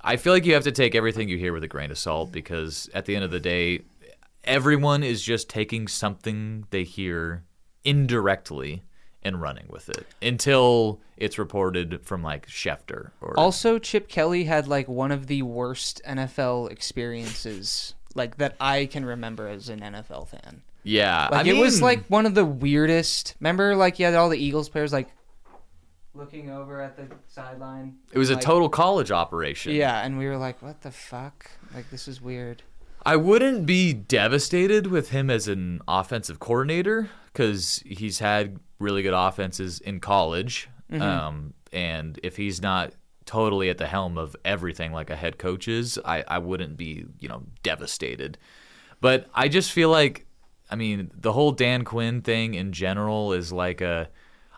I 0.00 0.16
feel 0.16 0.32
like 0.32 0.44
you 0.46 0.54
have 0.54 0.64
to 0.64 0.72
take 0.72 0.94
everything 0.94 1.28
you 1.28 1.36
hear 1.36 1.52
with 1.52 1.64
a 1.64 1.68
grain 1.68 1.90
of 1.90 1.98
salt 1.98 2.30
because 2.30 2.88
at 2.94 3.06
the 3.06 3.16
end 3.16 3.24
of 3.24 3.32
the 3.32 3.40
day, 3.40 3.82
everyone 4.46 5.02
is 5.02 5.22
just 5.22 5.48
taking 5.48 5.88
something 5.88 6.66
they 6.70 6.84
hear 6.84 7.44
indirectly 7.84 8.82
and 9.22 9.40
running 9.40 9.64
with 9.68 9.88
it 9.88 10.06
until 10.20 11.00
it's 11.16 11.38
reported 11.38 12.00
from 12.02 12.22
like 12.22 12.46
Schefter 12.46 13.10
or 13.20 13.38
Also, 13.38 13.78
Chip 13.78 14.08
Kelly 14.08 14.44
had 14.44 14.66
like 14.66 14.88
one 14.88 15.10
of 15.10 15.26
the 15.28 15.42
worst 15.42 16.02
NFL 16.06 16.70
experiences 16.70 17.94
like 18.14 18.36
that 18.36 18.54
I 18.60 18.86
can 18.86 19.04
remember 19.04 19.48
as 19.48 19.68
an 19.68 19.80
NFL 19.80 20.28
fan. 20.28 20.62
yeah. 20.82 21.28
Like 21.30 21.46
I 21.46 21.50
it 21.50 21.56
was 21.56 21.80
like 21.82 22.06
one 22.06 22.26
of 22.26 22.34
the 22.34 22.44
weirdest. 22.44 23.34
Remember, 23.40 23.74
like 23.74 23.98
you 23.98 24.04
had 24.04 24.14
all 24.14 24.28
the 24.28 24.38
Eagles 24.38 24.68
players 24.68 24.92
like 24.92 25.08
looking 26.14 26.50
over 26.50 26.80
at 26.80 26.96
the 26.96 27.08
sideline. 27.26 27.96
it 28.12 28.18
was 28.18 28.30
a 28.30 28.36
total 28.36 28.68
college 28.68 29.10
operation. 29.10 29.72
Yeah, 29.74 30.00
and 30.04 30.16
we 30.18 30.26
were 30.26 30.36
like, 30.36 30.62
"What 30.62 30.82
the 30.82 30.90
fuck? 30.92 31.50
Like 31.74 31.90
this 31.90 32.06
is 32.06 32.20
weird." 32.20 32.62
I 33.06 33.16
wouldn't 33.16 33.66
be 33.66 33.92
devastated 33.92 34.86
with 34.86 35.10
him 35.10 35.30
as 35.30 35.48
an 35.48 35.80
offensive 35.86 36.40
coordinator 36.40 37.10
because 37.32 37.82
he's 37.84 38.18
had 38.18 38.58
really 38.78 39.02
good 39.02 39.14
offenses 39.14 39.80
in 39.80 40.00
college. 40.00 40.68
Um, 41.02 41.54
and 41.72 42.18
if 42.22 42.36
he's 42.36 42.62
not 42.62 42.94
totally 43.26 43.68
at 43.68 43.78
the 43.78 43.86
helm 43.86 44.16
of 44.18 44.36
everything 44.44 44.92
like 44.92 45.10
a 45.10 45.16
head 45.16 45.38
coach 45.38 45.66
is, 45.68 45.98
I, 46.04 46.24
I 46.28 46.38
wouldn't 46.38 46.76
be, 46.76 47.06
you 47.18 47.28
know, 47.28 47.42
devastated. 47.62 48.38
But 49.00 49.28
I 49.34 49.48
just 49.48 49.72
feel 49.72 49.90
like, 49.90 50.26
I 50.70 50.76
mean, 50.76 51.10
the 51.14 51.32
whole 51.32 51.52
Dan 51.52 51.84
Quinn 51.84 52.22
thing 52.22 52.54
in 52.54 52.72
general 52.72 53.32
is 53.32 53.52
like 53.52 53.80
a. 53.80 54.08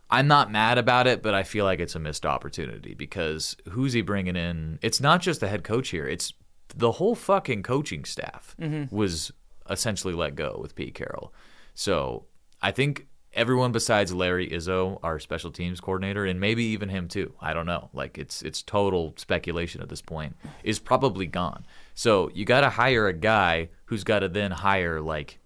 I'm 0.09 0.29
not 0.29 0.53
mad 0.53 0.79
about 0.79 1.09
it, 1.09 1.21
but 1.21 1.35
I 1.35 1.43
feel 1.43 1.65
like 1.65 1.81
it's 1.81 1.97
a 1.97 1.99
missed 1.99 2.25
opportunity 2.25 2.95
because 2.95 3.57
who's 3.71 3.93
he 3.93 4.03
bringing 4.03 4.37
in? 4.37 4.79
It's 4.81 5.01
not 5.01 5.21
just 5.21 5.41
the 5.41 5.49
head 5.49 5.65
coach 5.65 5.89
here; 5.89 6.07
it's 6.07 6.33
the 6.75 6.93
whole 6.93 7.15
fucking 7.15 7.63
coaching 7.63 8.05
staff 8.05 8.57
mm-hmm. 8.61 8.95
was 8.95 9.33
essentially 9.69 10.15
let 10.15 10.35
go 10.35 10.59
with 10.61 10.75
Pete 10.75 10.95
Carroll. 10.95 11.33
So 11.75 12.27
I 12.63 12.71
think 12.71 13.07
everyone 13.37 13.71
besides 13.71 14.13
Larry 14.13 14.49
Izzo, 14.49 14.99
our 15.03 15.19
special 15.19 15.51
teams 15.53 15.81
coordinator, 15.81 16.25
and 16.25 16.41
maybe 16.41 16.65
even 16.65 16.89
him 16.89 17.07
too. 17.07 17.35
I 17.41 17.55
don't 17.55 17.67
know. 17.67 17.91
Like 17.93 18.19
it's 18.19 18.43
it's 18.43 18.63
total 18.63 19.15
speculation 19.17 19.83
at 19.83 19.89
this 19.89 20.03
point. 20.03 20.37
Is 20.65 20.79
probably 20.79 21.27
gone. 21.27 21.67
So 21.95 22.31
you 22.35 22.45
got 22.45 22.63
to 22.63 22.71
hire 22.71 23.07
a 23.07 23.13
guy 23.13 23.69
who's 23.85 24.05
got 24.05 24.21
to 24.21 24.29
then 24.29 24.51
hire 24.51 25.01
like 25.01 25.39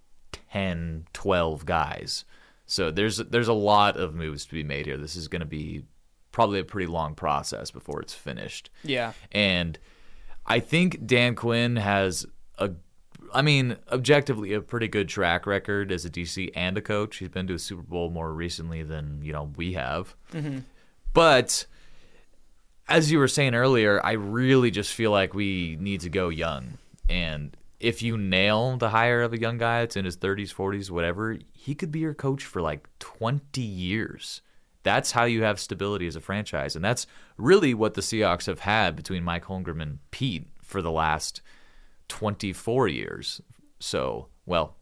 10, 0.52 1.06
12 1.12 1.66
guys. 1.66 2.24
So 2.66 2.90
there's 2.90 3.18
there's 3.18 3.48
a 3.48 3.52
lot 3.52 3.96
of 3.96 4.14
moves 4.14 4.46
to 4.46 4.52
be 4.52 4.62
made 4.62 4.86
here. 4.86 4.96
This 4.96 5.16
is 5.16 5.28
going 5.28 5.40
to 5.40 5.46
be 5.46 5.84
probably 6.32 6.60
a 6.60 6.64
pretty 6.64 6.86
long 6.86 7.14
process 7.14 7.70
before 7.70 8.00
it's 8.00 8.14
finished. 8.14 8.70
Yeah. 8.84 9.12
And 9.32 9.78
I 10.50 10.58
think 10.58 11.06
Dan 11.06 11.36
Quinn 11.36 11.76
has 11.76 12.26
a, 12.58 12.72
I 13.32 13.40
mean, 13.40 13.76
objectively 13.92 14.52
a 14.52 14.60
pretty 14.60 14.88
good 14.88 15.08
track 15.08 15.46
record 15.46 15.92
as 15.92 16.04
a 16.04 16.10
DC 16.10 16.50
and 16.56 16.76
a 16.76 16.80
coach. 16.82 17.18
He's 17.18 17.28
been 17.28 17.46
to 17.46 17.54
a 17.54 17.58
Super 17.58 17.82
Bowl 17.82 18.10
more 18.10 18.32
recently 18.32 18.82
than 18.82 19.20
you 19.22 19.32
know 19.32 19.52
we 19.54 19.74
have. 19.74 20.16
Mm-hmm. 20.32 20.58
But 21.12 21.66
as 22.88 23.12
you 23.12 23.20
were 23.20 23.28
saying 23.28 23.54
earlier, 23.54 24.04
I 24.04 24.12
really 24.12 24.72
just 24.72 24.92
feel 24.92 25.12
like 25.12 25.34
we 25.34 25.76
need 25.78 26.00
to 26.00 26.10
go 26.10 26.30
young. 26.30 26.78
And 27.08 27.56
if 27.78 28.02
you 28.02 28.18
nail 28.18 28.76
the 28.76 28.90
hire 28.90 29.22
of 29.22 29.32
a 29.32 29.40
young 29.40 29.56
guy 29.56 29.80
that's 29.80 29.96
in 29.96 30.04
his 30.04 30.16
30s, 30.16 30.52
40s, 30.52 30.90
whatever, 30.90 31.38
he 31.52 31.76
could 31.76 31.92
be 31.92 32.00
your 32.00 32.14
coach 32.14 32.44
for 32.44 32.60
like 32.60 32.88
20 32.98 33.60
years. 33.60 34.42
That's 34.82 35.12
how 35.12 35.24
you 35.24 35.42
have 35.42 35.60
stability 35.60 36.06
as 36.06 36.16
a 36.16 36.20
franchise. 36.20 36.74
And 36.74 36.84
that's 36.84 37.06
really 37.36 37.74
what 37.74 37.94
the 37.94 38.00
Seahawks 38.00 38.46
have 38.46 38.60
had 38.60 38.96
between 38.96 39.24
Mike 39.24 39.44
Holmgren 39.44 39.82
and 39.82 39.98
Pete 40.10 40.46
for 40.62 40.80
the 40.80 40.90
last 40.90 41.42
24 42.08 42.88
years. 42.88 43.40
So, 43.78 44.28
well, 44.46 44.76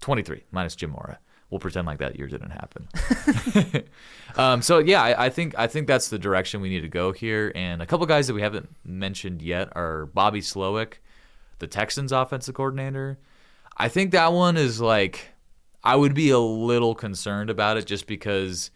23 0.00 0.44
minus 0.50 0.76
Jim 0.76 0.90
Mora. 0.90 1.18
We'll 1.50 1.58
pretend 1.58 1.86
like 1.86 1.98
that 1.98 2.16
year 2.16 2.28
didn't 2.28 2.50
happen. 2.50 3.84
um, 4.36 4.62
so 4.62 4.78
yeah, 4.78 5.02
I, 5.02 5.26
I 5.26 5.28
think 5.28 5.54
I 5.58 5.66
think 5.66 5.86
that's 5.86 6.08
the 6.08 6.18
direction 6.18 6.62
we 6.62 6.70
need 6.70 6.80
to 6.80 6.88
go 6.88 7.12
here. 7.12 7.52
And 7.54 7.82
a 7.82 7.86
couple 7.86 8.06
guys 8.06 8.26
that 8.28 8.34
we 8.34 8.40
haven't 8.40 8.70
mentioned 8.84 9.42
yet 9.42 9.68
are 9.76 10.06
Bobby 10.06 10.40
Slowik, 10.40 10.94
the 11.58 11.66
Texans 11.66 12.10
offensive 12.10 12.54
coordinator. 12.54 13.18
I 13.76 13.88
think 13.88 14.12
that 14.12 14.32
one 14.32 14.56
is 14.56 14.80
like 14.80 15.28
I 15.84 15.94
would 15.94 16.14
be 16.14 16.30
a 16.30 16.38
little 16.38 16.94
concerned 16.94 17.50
about 17.50 17.76
it 17.76 17.86
just 17.86 18.06
because 18.06 18.70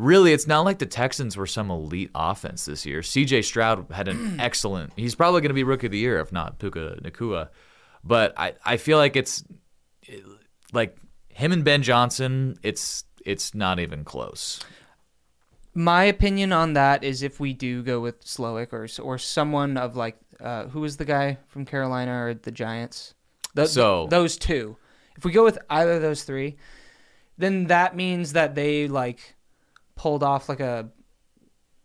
really 0.00 0.32
it's 0.32 0.46
not 0.46 0.60
like 0.64 0.78
the 0.78 0.86
Texans 0.86 1.36
were 1.36 1.46
some 1.46 1.70
elite 1.70 2.10
offense 2.14 2.64
this 2.64 2.84
year. 2.86 3.00
CJ 3.00 3.44
Stroud 3.44 3.86
had 3.90 4.08
an 4.08 4.40
excellent 4.40 4.92
he's 4.96 5.14
probably 5.14 5.40
gonna 5.40 5.54
be 5.54 5.64
rookie 5.64 5.86
of 5.86 5.92
the 5.92 5.98
year, 5.98 6.18
if 6.20 6.32
not 6.32 6.58
Puka 6.58 6.98
Nacua. 7.02 7.48
But 8.02 8.32
I, 8.38 8.54
I 8.64 8.76
feel 8.78 8.96
like 8.98 9.14
it's 9.14 9.44
like 10.72 10.96
him 11.28 11.52
and 11.52 11.64
Ben 11.64 11.82
Johnson, 11.82 12.58
it's 12.62 13.04
it's 13.24 13.54
not 13.54 13.78
even 13.78 14.04
close. 14.04 14.60
My 15.74 16.04
opinion 16.04 16.52
on 16.52 16.72
that 16.72 17.04
is 17.04 17.22
if 17.22 17.38
we 17.38 17.52
do 17.52 17.82
go 17.82 18.00
with 18.00 18.24
Slowik 18.24 18.72
or 18.72 18.88
or 19.02 19.18
someone 19.18 19.76
of 19.76 19.96
like 19.96 20.16
uh, 20.40 20.64
who 20.68 20.80
was 20.80 20.96
the 20.96 21.04
guy 21.04 21.38
from 21.48 21.64
Carolina 21.64 22.24
or 22.24 22.34
the 22.34 22.50
Giants, 22.50 23.14
Th- 23.54 23.68
So- 23.68 24.06
those 24.08 24.36
two. 24.36 24.76
If 25.16 25.24
we 25.24 25.32
go 25.32 25.44
with 25.44 25.58
either 25.68 25.92
of 25.92 26.02
those 26.02 26.22
three, 26.24 26.56
then 27.36 27.66
that 27.66 27.94
means 27.94 28.32
that 28.32 28.54
they 28.54 28.88
like 28.88 29.34
pulled 30.00 30.22
off 30.22 30.48
like 30.48 30.60
a 30.60 30.88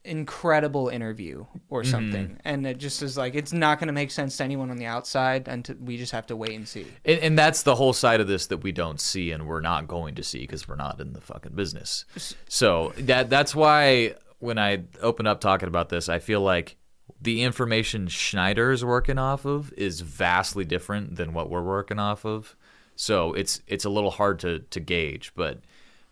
incredible 0.03 0.87
interview 0.87 1.45
or 1.69 1.81
Mm-hmm. 1.81 1.91
something, 1.91 2.39
and 2.45 2.65
it 2.65 2.77
just 2.77 3.01
is 3.01 3.17
like 3.17 3.35
it's 3.35 3.51
not 3.51 3.79
going 3.79 3.87
to 3.87 3.93
make 3.93 4.11
sense 4.11 4.37
to 4.37 4.43
anyone 4.43 4.69
on 4.71 4.77
the 4.77 4.85
outside, 4.85 5.47
and 5.47 5.65
to, 5.65 5.73
we 5.73 5.97
just 5.97 6.11
have 6.13 6.25
to 6.27 6.35
wait 6.35 6.53
and 6.53 6.67
see. 6.67 6.85
And, 7.03 7.19
and 7.19 7.37
that's 7.37 7.63
the 7.63 7.75
whole 7.75 7.91
side 7.93 8.21
of 8.21 8.27
this 8.27 8.47
that 8.47 8.57
we 8.57 8.71
don't 8.71 9.01
see 9.01 9.31
and 9.31 9.47
we're 9.47 9.61
not 9.61 9.87
going 9.87 10.15
to 10.15 10.23
see 10.23 10.39
because 10.39 10.67
we're 10.67 10.75
not 10.75 10.99
in 11.01 11.13
the 11.13 11.21
fucking 11.21 11.53
business. 11.53 12.05
So 12.47 12.93
that 12.97 13.29
that's 13.29 13.53
why 13.53 14.15
when 14.39 14.57
I 14.57 14.83
open 15.01 15.27
up 15.27 15.41
talking 15.41 15.67
about 15.67 15.89
this, 15.89 16.07
I 16.07 16.19
feel 16.19 16.41
like 16.41 16.77
the 17.21 17.41
information 17.43 18.07
Schneider 18.07 18.71
is 18.71 18.85
working 18.85 19.17
off 19.17 19.45
of 19.45 19.73
is 19.73 20.01
vastly 20.01 20.63
different 20.65 21.15
than 21.15 21.33
what 21.33 21.49
we're 21.49 21.63
working 21.63 21.99
off 21.99 22.25
of. 22.25 22.55
So 22.95 23.33
it's 23.33 23.61
it's 23.67 23.83
a 23.85 23.89
little 23.89 24.11
hard 24.11 24.39
to 24.39 24.59
to 24.59 24.79
gauge, 24.79 25.33
but 25.35 25.59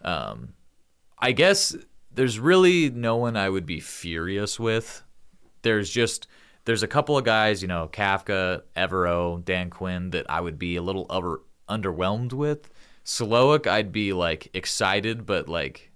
um, 0.03 0.53
I 1.19 1.31
guess 1.31 1.75
there's 2.15 2.39
really 2.39 2.89
no 2.89 3.17
one 3.17 3.35
I 3.35 3.49
would 3.49 3.65
be 3.65 3.79
furious 3.79 4.59
with. 4.59 5.03
There's 5.61 5.89
just 5.89 6.27
there's 6.65 6.83
a 6.83 6.87
couple 6.87 7.17
of 7.17 7.25
guys, 7.25 7.61
you 7.61 7.67
know, 7.67 7.89
Kafka, 7.91 8.61
Evero, 8.75 9.43
Dan 9.43 9.69
Quinn, 9.69 10.11
that 10.11 10.25
I 10.29 10.39
would 10.39 10.57
be 10.57 10.75
a 10.77 10.81
little 10.81 11.05
over, 11.09 11.41
underwhelmed 11.67 12.33
with. 12.33 12.69
Slowik, 13.05 13.67
I'd 13.67 13.91
be 13.91 14.13
like 14.13 14.49
excited, 14.53 15.25
but 15.25 15.49
like 15.49 15.91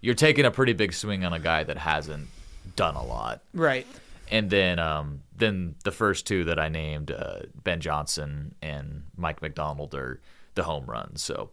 you're 0.00 0.14
taking 0.14 0.44
a 0.44 0.50
pretty 0.50 0.72
big 0.72 0.92
swing 0.92 1.24
on 1.24 1.32
a 1.32 1.40
guy 1.40 1.64
that 1.64 1.78
hasn't 1.78 2.28
done 2.76 2.94
a 2.94 3.04
lot. 3.04 3.42
Right. 3.52 3.86
And 4.30 4.50
then 4.50 4.78
um, 4.78 5.22
then 5.36 5.74
the 5.84 5.92
first 5.92 6.26
two 6.26 6.44
that 6.44 6.58
I 6.58 6.68
named, 6.68 7.10
uh, 7.10 7.40
Ben 7.62 7.80
Johnson 7.80 8.54
and 8.62 9.04
Mike 9.16 9.42
Macdonald, 9.42 9.94
are 9.94 10.20
the 10.54 10.62
home 10.62 10.86
runs. 10.86 11.22
So 11.22 11.50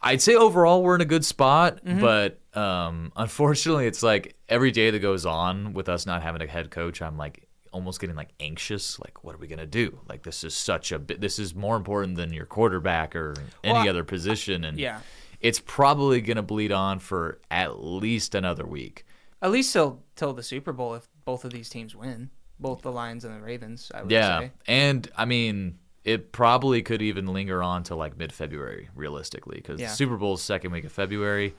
I'd 0.00 0.22
say 0.22 0.34
overall 0.34 0.82
we're 0.82 0.94
in 0.94 1.00
a 1.00 1.04
good 1.06 1.24
spot, 1.24 1.80
but 1.84 2.40
um, 2.54 3.12
unfortunately, 3.16 3.86
it's 3.86 4.02
like 4.02 4.36
every 4.48 4.70
day 4.70 4.90
that 4.90 4.98
goes 5.00 5.26
on 5.26 5.72
with 5.72 5.88
us 5.88 6.06
not 6.06 6.22
having 6.22 6.40
a 6.42 6.46
head 6.46 6.70
coach, 6.70 7.02
I'm 7.02 7.16
like 7.16 7.48
almost 7.72 8.00
getting 8.00 8.16
like 8.16 8.30
anxious. 8.40 8.98
Like, 9.00 9.24
what 9.24 9.34
are 9.34 9.38
we 9.38 9.46
gonna 9.48 9.66
do? 9.66 9.98
Like, 10.08 10.22
this 10.22 10.44
is 10.44 10.54
such 10.54 10.92
a 10.92 10.98
bit. 10.98 11.20
This 11.20 11.38
is 11.38 11.54
more 11.54 11.76
important 11.76 12.16
than 12.16 12.32
your 12.32 12.46
quarterback 12.46 13.14
or 13.16 13.34
any 13.64 13.74
Well, 13.74 13.88
other 13.88 14.04
position, 14.04 14.64
and 14.64 14.78
yeah. 14.78 15.00
it's 15.40 15.60
probably 15.60 16.20
gonna 16.20 16.42
bleed 16.42 16.72
on 16.72 16.98
for 17.00 17.40
at 17.50 17.82
least 17.82 18.34
another 18.34 18.66
week. 18.66 19.04
At 19.42 19.50
least 19.50 19.72
till 19.72 20.02
till 20.16 20.32
the 20.32 20.42
Super 20.42 20.72
Bowl 20.72 20.94
if 20.94 21.08
both 21.24 21.44
of 21.44 21.52
these 21.52 21.68
teams 21.68 21.94
win, 21.94 22.30
both 22.58 22.82
the 22.82 22.90
Lions 22.92 23.24
and 23.24 23.34
the 23.34 23.40
Ravens. 23.44 23.90
I 23.94 24.02
would 24.02 24.10
Yeah, 24.10 24.38
say. 24.40 24.52
and 24.66 25.08
I 25.16 25.24
mean, 25.24 25.78
it 26.04 26.32
probably 26.32 26.82
could 26.82 27.02
even 27.02 27.26
linger 27.26 27.62
on 27.62 27.82
to 27.84 27.94
like 27.96 28.16
mid 28.16 28.32
February, 28.32 28.88
realistically, 28.94 29.56
because 29.56 29.80
Yeah. 29.80 29.88
Super 29.88 30.16
Bowl's 30.16 30.42
second 30.42 30.70
week 30.72 30.84
of 30.84 30.92
February. 30.92 31.54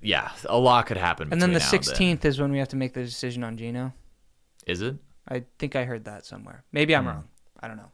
Yeah, 0.00 0.30
a 0.48 0.58
lot 0.58 0.86
could 0.86 0.96
happen. 0.98 1.28
And 1.32 1.40
then 1.40 1.52
the 1.52 1.58
between 1.58 1.70
now 1.70 1.76
and 1.78 1.84
then. 1.98 2.16
16th 2.18 2.24
is 2.26 2.40
when 2.40 2.52
we 2.52 2.58
have 2.58 2.68
to 2.68 2.76
make 2.76 2.92
the 2.92 3.02
decision 3.02 3.42
on 3.44 3.56
Gino. 3.56 3.92
is 4.66 4.80
it? 4.82 4.96
I 5.28 5.44
think 5.58 5.74
I 5.76 5.84
heard 5.84 6.04
that 6.04 6.24
somewhere. 6.26 6.62
Maybe 6.72 6.94
I'm 6.94 7.02
Hmm. 7.04 7.08
wrong. 7.08 7.28
I 7.60 7.68
don't 7.68 7.76
know. 7.76 7.90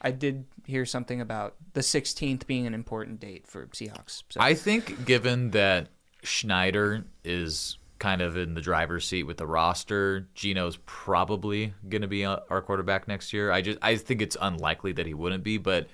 I 0.00 0.10
did 0.12 0.44
hear 0.64 0.86
something 0.86 1.20
about 1.20 1.56
the 1.72 1.82
16th 1.82 2.46
being 2.46 2.66
an 2.66 2.72
important 2.74 3.18
date 3.20 3.46
for 3.46 3.66
Seahawks. 3.68 4.22
So. 4.30 4.40
I 4.40 4.54
think 4.54 5.04
given 5.04 5.50
that 5.50 5.88
Schneider 6.22 7.04
is 7.24 7.78
kind 7.98 8.20
of 8.20 8.36
in 8.36 8.54
the 8.54 8.60
driver's 8.60 9.06
seat 9.06 9.24
with 9.24 9.38
the 9.38 9.46
roster, 9.46 10.28
Gino's 10.34 10.78
probably 10.86 11.74
going 11.88 12.02
to 12.02 12.08
be 12.08 12.24
uh, 12.24 12.38
our 12.50 12.62
quarterback 12.62 13.08
next 13.08 13.32
year. 13.32 13.50
I 13.50 13.62
just 13.62 13.78
I 13.82 13.96
think 13.96 14.22
it's 14.22 14.36
unlikely 14.40 14.92
that 14.92 15.06
he 15.06 15.14
wouldn't 15.14 15.44
be, 15.44 15.58
but 15.58 15.88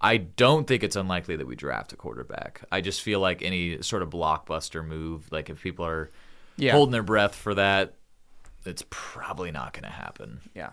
I 0.00 0.18
don't 0.18 0.66
think 0.66 0.82
it's 0.82 0.96
unlikely 0.96 1.36
that 1.36 1.46
we 1.46 1.56
draft 1.56 1.92
a 1.92 1.96
quarterback. 1.96 2.62
I 2.70 2.80
just 2.80 3.00
feel 3.00 3.20
like 3.20 3.42
any 3.42 3.80
sort 3.82 4.02
of 4.02 4.10
blockbuster 4.10 4.86
move, 4.86 5.30
like 5.32 5.48
if 5.48 5.62
people 5.62 5.86
are 5.86 6.10
yeah. 6.56 6.72
holding 6.72 6.92
their 6.92 7.02
breath 7.02 7.34
for 7.34 7.54
that, 7.54 7.94
it's 8.64 8.84
probably 8.90 9.50
not 9.50 9.72
going 9.72 9.84
to 9.84 9.90
happen. 9.90 10.40
Yeah. 10.54 10.70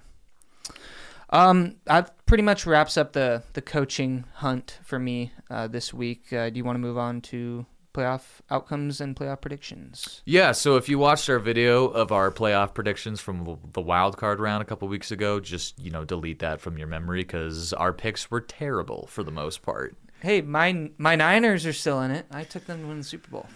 Um, 1.30 1.78
that 1.86 2.26
pretty 2.26 2.44
much 2.44 2.66
wraps 2.66 2.96
up 2.96 3.14
the 3.14 3.44
the 3.54 3.62
coaching 3.62 4.26
hunt 4.36 4.80
for 4.84 5.00
me 5.00 5.32
uh, 5.50 5.68
this 5.68 5.94
week. 5.94 6.32
Uh, 6.32 6.50
do 6.50 6.58
you 6.58 6.64
want 6.64 6.76
to 6.76 6.80
move 6.80 6.98
on 6.98 7.22
to 7.22 7.66
playoff 7.94 8.42
outcomes 8.50 9.00
and 9.00 9.16
playoff 9.16 9.42
predictions? 9.42 10.22
Yeah, 10.26 10.52
so 10.52 10.76
if 10.76 10.90
you 10.90 10.98
watched 11.00 11.30
our 11.30 11.40
video 11.40 11.86
of 11.88 12.12
our 12.12 12.32
playoff 12.32 12.74
predictions 12.74 13.22
from 13.22 13.60
the 13.74 13.82
wild 13.82 14.18
card 14.18 14.40
round 14.40 14.62
a 14.62 14.66
couple 14.66 14.88
weeks 14.88 15.12
ago, 15.12 15.40
just 15.40 15.80
you 15.80 15.92
know 15.92 16.04
delete 16.04 16.40
that 16.40 16.60
from 16.62 16.78
your 16.78 16.88
memory 16.88 17.22
because 17.22 17.74
our 17.74 17.94
picks 17.94 18.30
were 18.30 18.42
terrible 18.42 19.08
for 19.08 19.24
the 19.24 19.32
most 19.32 19.62
part. 19.62 19.96
Hey, 20.22 20.42
my 20.42 20.90
my 20.98 21.16
Niners 21.16 21.66
are 21.66 21.74
still 21.74 22.02
in 22.02 22.12
it. 22.12 22.26
I 22.32 22.44
took 22.44 22.66
them 22.66 22.82
to 22.82 22.88
win 22.88 23.00
the 23.00 23.04
Super 23.04 23.30
Bowl. 23.30 23.48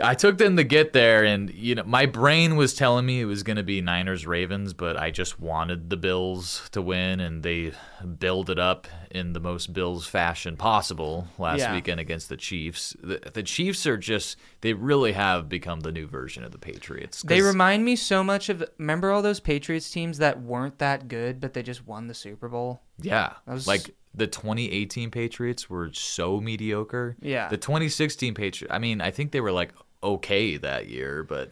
I 0.00 0.14
took 0.14 0.38
them 0.38 0.56
to 0.56 0.64
get 0.64 0.92
there, 0.92 1.24
and 1.24 1.52
you 1.52 1.74
know 1.74 1.82
my 1.84 2.06
brain 2.06 2.56
was 2.56 2.74
telling 2.74 3.04
me 3.04 3.20
it 3.20 3.24
was 3.24 3.42
going 3.42 3.56
to 3.56 3.64
be 3.64 3.80
Niners 3.80 4.26
Ravens, 4.26 4.72
but 4.72 4.96
I 4.96 5.10
just 5.10 5.40
wanted 5.40 5.90
the 5.90 5.96
Bills 5.96 6.68
to 6.72 6.80
win, 6.80 7.18
and 7.18 7.42
they 7.42 7.72
build 8.18 8.48
it 8.48 8.58
up 8.58 8.86
in 9.10 9.32
the 9.32 9.40
most 9.40 9.72
Bills 9.72 10.06
fashion 10.06 10.56
possible 10.56 11.28
last 11.38 11.60
Yeah. 11.60 11.74
weekend 11.74 12.00
against 12.00 12.28
the 12.28 12.36
Chiefs. 12.36 12.94
The, 13.02 13.20
the 13.32 13.42
Chiefs 13.42 13.86
are 13.86 13.96
just 13.96 14.36
they 14.60 14.72
really 14.74 15.12
have 15.12 15.48
become 15.48 15.80
the 15.80 15.92
new 15.92 16.06
version 16.06 16.44
of 16.44 16.52
the 16.52 16.58
Patriots. 16.58 17.22
They 17.22 17.40
remind 17.40 17.84
me 17.84 17.96
so 17.96 18.22
much 18.22 18.48
of 18.48 18.62
remember 18.78 19.10
all 19.10 19.22
those 19.22 19.40
Patriots 19.40 19.90
teams 19.90 20.18
that 20.18 20.42
weren't 20.42 20.78
that 20.78 21.08
good, 21.08 21.40
but 21.40 21.54
they 21.54 21.62
just 21.62 21.86
won 21.86 22.06
the 22.06 22.14
Super 22.14 22.48
Bowl. 22.48 22.80
Yeah. 23.00 23.32
Was- 23.46 23.66
Like 23.66 23.94
the 24.14 24.26
2018 24.26 25.10
Patriots 25.10 25.70
were 25.70 25.90
so 25.92 26.40
mediocre. 26.40 27.16
Yeah. 27.20 27.48
The 27.48 27.56
2016 27.58 28.34
Patriots, 28.34 28.72
I 28.74 28.78
mean, 28.78 29.00
I 29.00 29.10
think 29.10 29.32
they 29.32 29.40
were 29.40 29.52
like 29.52 29.72
okay 30.02 30.56
that 30.56 30.88
year, 30.88 31.22
but 31.22 31.50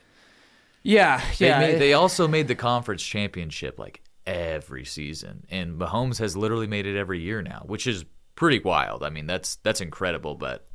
Yeah, 0.82 1.20
they, 1.38 1.48
yeah. 1.48 1.58
made, 1.60 1.78
they 1.80 1.92
also 1.94 2.28
made 2.28 2.48
the 2.48 2.54
conference 2.54 3.02
championship 3.02 3.78
like 3.78 4.02
every 4.26 4.84
season. 4.84 5.46
And 5.50 5.78
Mahomes 5.78 6.18
has 6.18 6.36
literally 6.36 6.66
made 6.66 6.86
it 6.86 6.98
every 6.98 7.20
year 7.20 7.42
now, 7.42 7.62
which 7.66 7.86
is 7.86 8.04
pretty 8.34 8.58
wild. 8.58 9.02
I 9.02 9.10
mean, 9.10 9.26
that's 9.26 9.56
that's 9.56 9.80
incredible, 9.80 10.34
but 10.34 10.66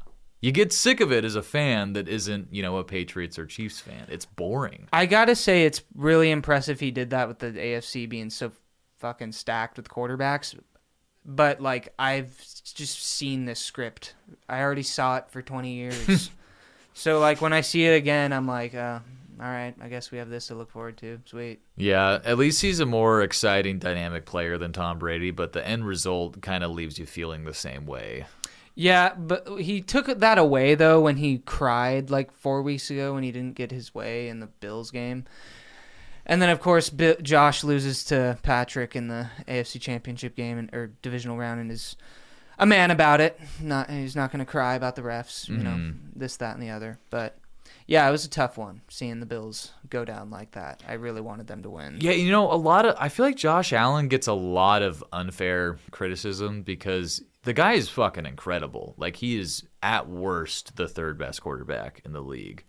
you 0.42 0.52
get 0.52 0.74
sick 0.74 1.00
of 1.00 1.12
it 1.12 1.24
as 1.24 1.36
a 1.36 1.44
fan 1.44 1.94
that 1.94 2.08
isn't, 2.08 2.52
you 2.52 2.64
know, 2.64 2.78
a 2.78 2.84
Patriots 2.84 3.38
or 3.38 3.46
Chiefs 3.46 3.80
fan. 3.80 4.08
It's 4.10 4.26
boring. 4.26 4.88
I 4.92 5.06
gotta 5.06 5.36
say, 5.36 5.66
it's 5.66 5.84
really 5.96 6.32
impressive 6.32 6.80
he 6.80 6.92
did 6.92 7.12
that 7.12 7.28
with 7.28 7.40
the 7.40 7.52
AFC 7.52 8.10
being 8.10 8.32
so 8.32 8.52
fucking 9.00 9.34
stacked 9.34 9.78
with 9.78 9.88
quarterbacks. 9.88 10.58
But 11.24 11.62
like, 11.62 11.94
I've 12.00 12.36
just 12.74 13.04
seen 13.04 13.46
this 13.46 13.60
script. 13.60 14.16
I 14.50 14.62
already 14.62 14.84
saw 14.84 15.18
it 15.18 15.26
for 15.30 15.44
20 15.44 15.74
years. 15.74 16.32
so 16.94 17.20
like, 17.20 17.40
when 17.42 17.54
I 17.54 17.62
see 17.62 17.86
it 17.86 17.96
again, 17.96 18.34
I'm 18.34 18.48
like, 18.48 18.74
uh, 18.74 19.00
all 19.42 19.48
right, 19.48 19.74
I 19.82 19.88
guess 19.90 20.12
we 20.12 20.20
have 20.20 20.30
this 20.30 20.48
to 20.48 20.56
look 20.56 20.70
forward 20.70 20.98
to. 20.98 21.20
Sweet. 21.26 21.62
Yeah, 21.76 22.20
at 22.24 22.38
least 22.38 22.62
he's 22.62 22.80
a 22.80 22.86
more 22.86 23.22
exciting, 23.24 23.80
dynamic 23.80 24.26
player 24.26 24.58
than 24.58 24.72
Tom 24.72 25.00
Brady, 25.00 25.32
but 25.32 25.54
the 25.54 25.66
end 25.68 25.86
result 25.86 26.42
kind 26.42 26.64
of 26.64 26.72
leaves 26.72 27.00
you 27.00 27.06
feeling 27.08 27.44
the 27.46 27.54
same 27.54 27.86
way. 27.88 28.26
Yeah, 28.76 29.14
but 29.16 29.48
he 29.60 29.82
took 29.82 30.06
that 30.08 30.38
away 30.38 30.76
though 30.76 31.02
when 31.02 31.18
he 31.18 31.40
cried 31.40 32.10
like 32.10 32.32
four 32.32 32.62
weeks 32.62 32.90
ago 32.90 33.16
when 33.16 33.24
he 33.24 33.32
didn't 33.32 33.56
get 33.56 33.72
his 33.72 33.94
way 33.94 34.30
in 34.30 34.40
the 34.40 34.48
Bills 34.48 34.92
game. 34.92 35.26
And 36.26 36.42
then 36.42 36.50
of 36.50 36.62
course 36.62 36.90
Bi- 36.90 37.18
Josh 37.22 37.64
loses 37.64 38.06
to 38.06 38.38
Patrick 38.44 38.96
in 38.96 39.08
the 39.08 39.28
AFC 39.48 39.82
Championship 39.82 40.36
game 40.36 40.58
and, 40.58 40.74
or 40.74 40.92
divisional 41.02 41.38
round 41.38 41.60
and 41.60 41.70
is 41.72 41.96
a 42.60 42.66
man 42.66 42.92
about 42.92 43.20
it. 43.22 43.40
Not 43.60 43.90
he's 43.90 44.16
not 44.16 44.32
going 44.32 44.40
to 44.40 44.50
cry 44.50 44.76
about 44.76 44.96
the 44.96 45.02
refs, 45.02 45.50
you 45.50 45.58
know, 45.58 45.72
Mhm. 45.72 45.96
this 46.16 46.38
that 46.38 46.54
and 46.54 46.62
the 46.64 46.70
other. 46.70 46.98
But 47.10 47.38
yeah, 47.88 48.08
it 48.08 48.12
was 48.12 48.26
a 48.26 48.30
tough 48.30 48.58
one 48.58 48.82
seeing 48.90 49.20
the 49.20 49.26
Bills 49.26 49.72
go 49.90 50.06
down 50.06 50.30
like 50.30 50.52
that. 50.52 50.82
I 50.88 50.94
really 50.94 51.22
wanted 51.22 51.48
them 51.48 51.64
to 51.64 51.70
win. 51.70 51.98
Yeah, 52.00 52.12
you 52.12 52.32
know, 52.32 52.52
a 52.52 52.56
lot 52.56 52.86
of 52.86 52.96
I 53.00 53.10
feel 53.10 53.26
like 53.26 53.36
Josh 53.36 53.74
Allen 53.74 54.08
gets 54.08 54.28
a 54.28 54.34
lot 54.34 54.82
of 54.82 55.04
unfair 55.12 55.78
criticism 55.92 56.62
because 56.64 57.22
the 57.44 57.54
guy 57.54 57.74
is 57.74 57.90
fucking 57.90 58.26
incredible. 58.26 58.96
Like 58.98 59.18
he 59.18 59.38
is 59.40 59.64
at 59.82 60.08
worst 60.08 60.76
the 60.76 60.88
third 60.88 61.18
best 61.18 61.42
quarterback 61.42 62.02
in 62.06 62.14
the 62.14 62.22
league. 62.22 62.64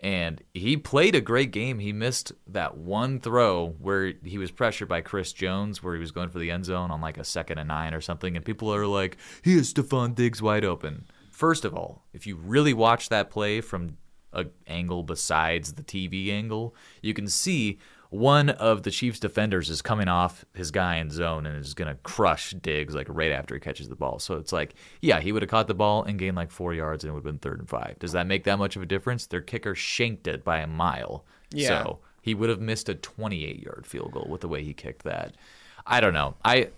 And 0.00 0.42
he 0.52 0.76
played 0.76 1.14
a 1.14 1.20
great 1.22 1.50
game. 1.50 1.78
He 1.78 1.92
missed 1.92 2.32
that 2.48 2.76
one 2.76 3.20
throw 3.20 3.68
where 3.78 4.12
he 4.22 4.36
was 4.36 4.50
pressured 4.50 4.88
by 4.88 5.00
Chris 5.00 5.32
Jones, 5.32 5.82
where 5.82 5.94
he 5.94 6.00
was 6.00 6.10
going 6.10 6.28
for 6.28 6.38
the 6.38 6.50
end 6.50 6.66
zone 6.66 6.90
on 6.90 7.00
like 7.00 7.16
a 7.16 7.24
second 7.24 7.56
and 7.58 7.68
nine 7.68 7.94
or 7.94 8.02
something. 8.02 8.36
And 8.36 8.44
people 8.44 8.74
are 8.74 8.86
like, 8.86 9.16
he 9.42 9.56
has 9.56 9.72
Stefon 9.72 10.14
Diggs 10.14 10.42
wide 10.42 10.64
open. 10.64 11.06
First 11.30 11.64
of 11.64 11.74
all, 11.74 12.04
if 12.12 12.26
you 12.26 12.36
really 12.36 12.74
watch 12.74 13.08
that 13.08 13.30
play 13.30 13.62
from 13.62 13.96
a 14.34 14.46
angle 14.66 15.02
besides 15.02 15.74
the 15.74 15.82
TV 15.82 16.30
angle, 16.30 16.74
you 17.02 17.14
can 17.14 17.28
see 17.28 17.78
one 18.10 18.50
of 18.50 18.84
the 18.84 18.92
Chiefs 18.92 19.18
defenders 19.18 19.68
is 19.68 19.82
coming 19.82 20.06
off 20.06 20.44
his 20.54 20.70
guy 20.70 20.96
in 20.96 21.10
zone 21.10 21.46
and 21.46 21.58
is 21.58 21.74
going 21.74 21.88
to 21.88 22.00
crush 22.02 22.52
Diggs 22.52 22.94
like 22.94 23.08
right 23.10 23.32
after 23.32 23.54
he 23.56 23.60
catches 23.60 23.88
the 23.88 23.96
ball. 23.96 24.20
So 24.20 24.34
it's 24.36 24.52
like, 24.52 24.74
yeah, 25.02 25.18
he 25.20 25.32
would 25.32 25.42
have 25.42 25.50
caught 25.50 25.66
the 25.66 25.74
ball 25.74 26.04
and 26.04 26.16
gained 26.16 26.36
like 26.36 26.52
four 26.52 26.74
yards 26.74 27.02
and 27.02 27.10
it 27.10 27.14
would 27.14 27.24
have 27.24 27.24
been 27.24 27.38
third 27.40 27.58
and 27.58 27.68
five. 27.68 27.98
Does 27.98 28.12
that 28.12 28.28
make 28.28 28.44
that 28.44 28.58
much 28.58 28.76
of 28.76 28.82
a 28.82 28.86
difference? 28.86 29.26
Their 29.26 29.40
kicker 29.40 29.74
shanked 29.74 30.28
it 30.28 30.44
by 30.44 30.58
a 30.58 30.66
mile. 30.68 31.24
Yeah. 31.50 31.82
So 31.82 31.98
he 32.22 32.34
would 32.34 32.50
have 32.50 32.60
missed 32.60 32.88
a 32.88 32.94
28 32.94 33.60
yard 33.60 33.84
field 33.84 34.12
goal 34.12 34.28
with 34.28 34.42
the 34.42 34.48
way 34.48 34.62
he 34.62 34.74
kicked 34.74 35.02
that. 35.02 35.34
I 35.86 36.00
don't 36.00 36.14
know. 36.14 36.36
I. 36.44 36.68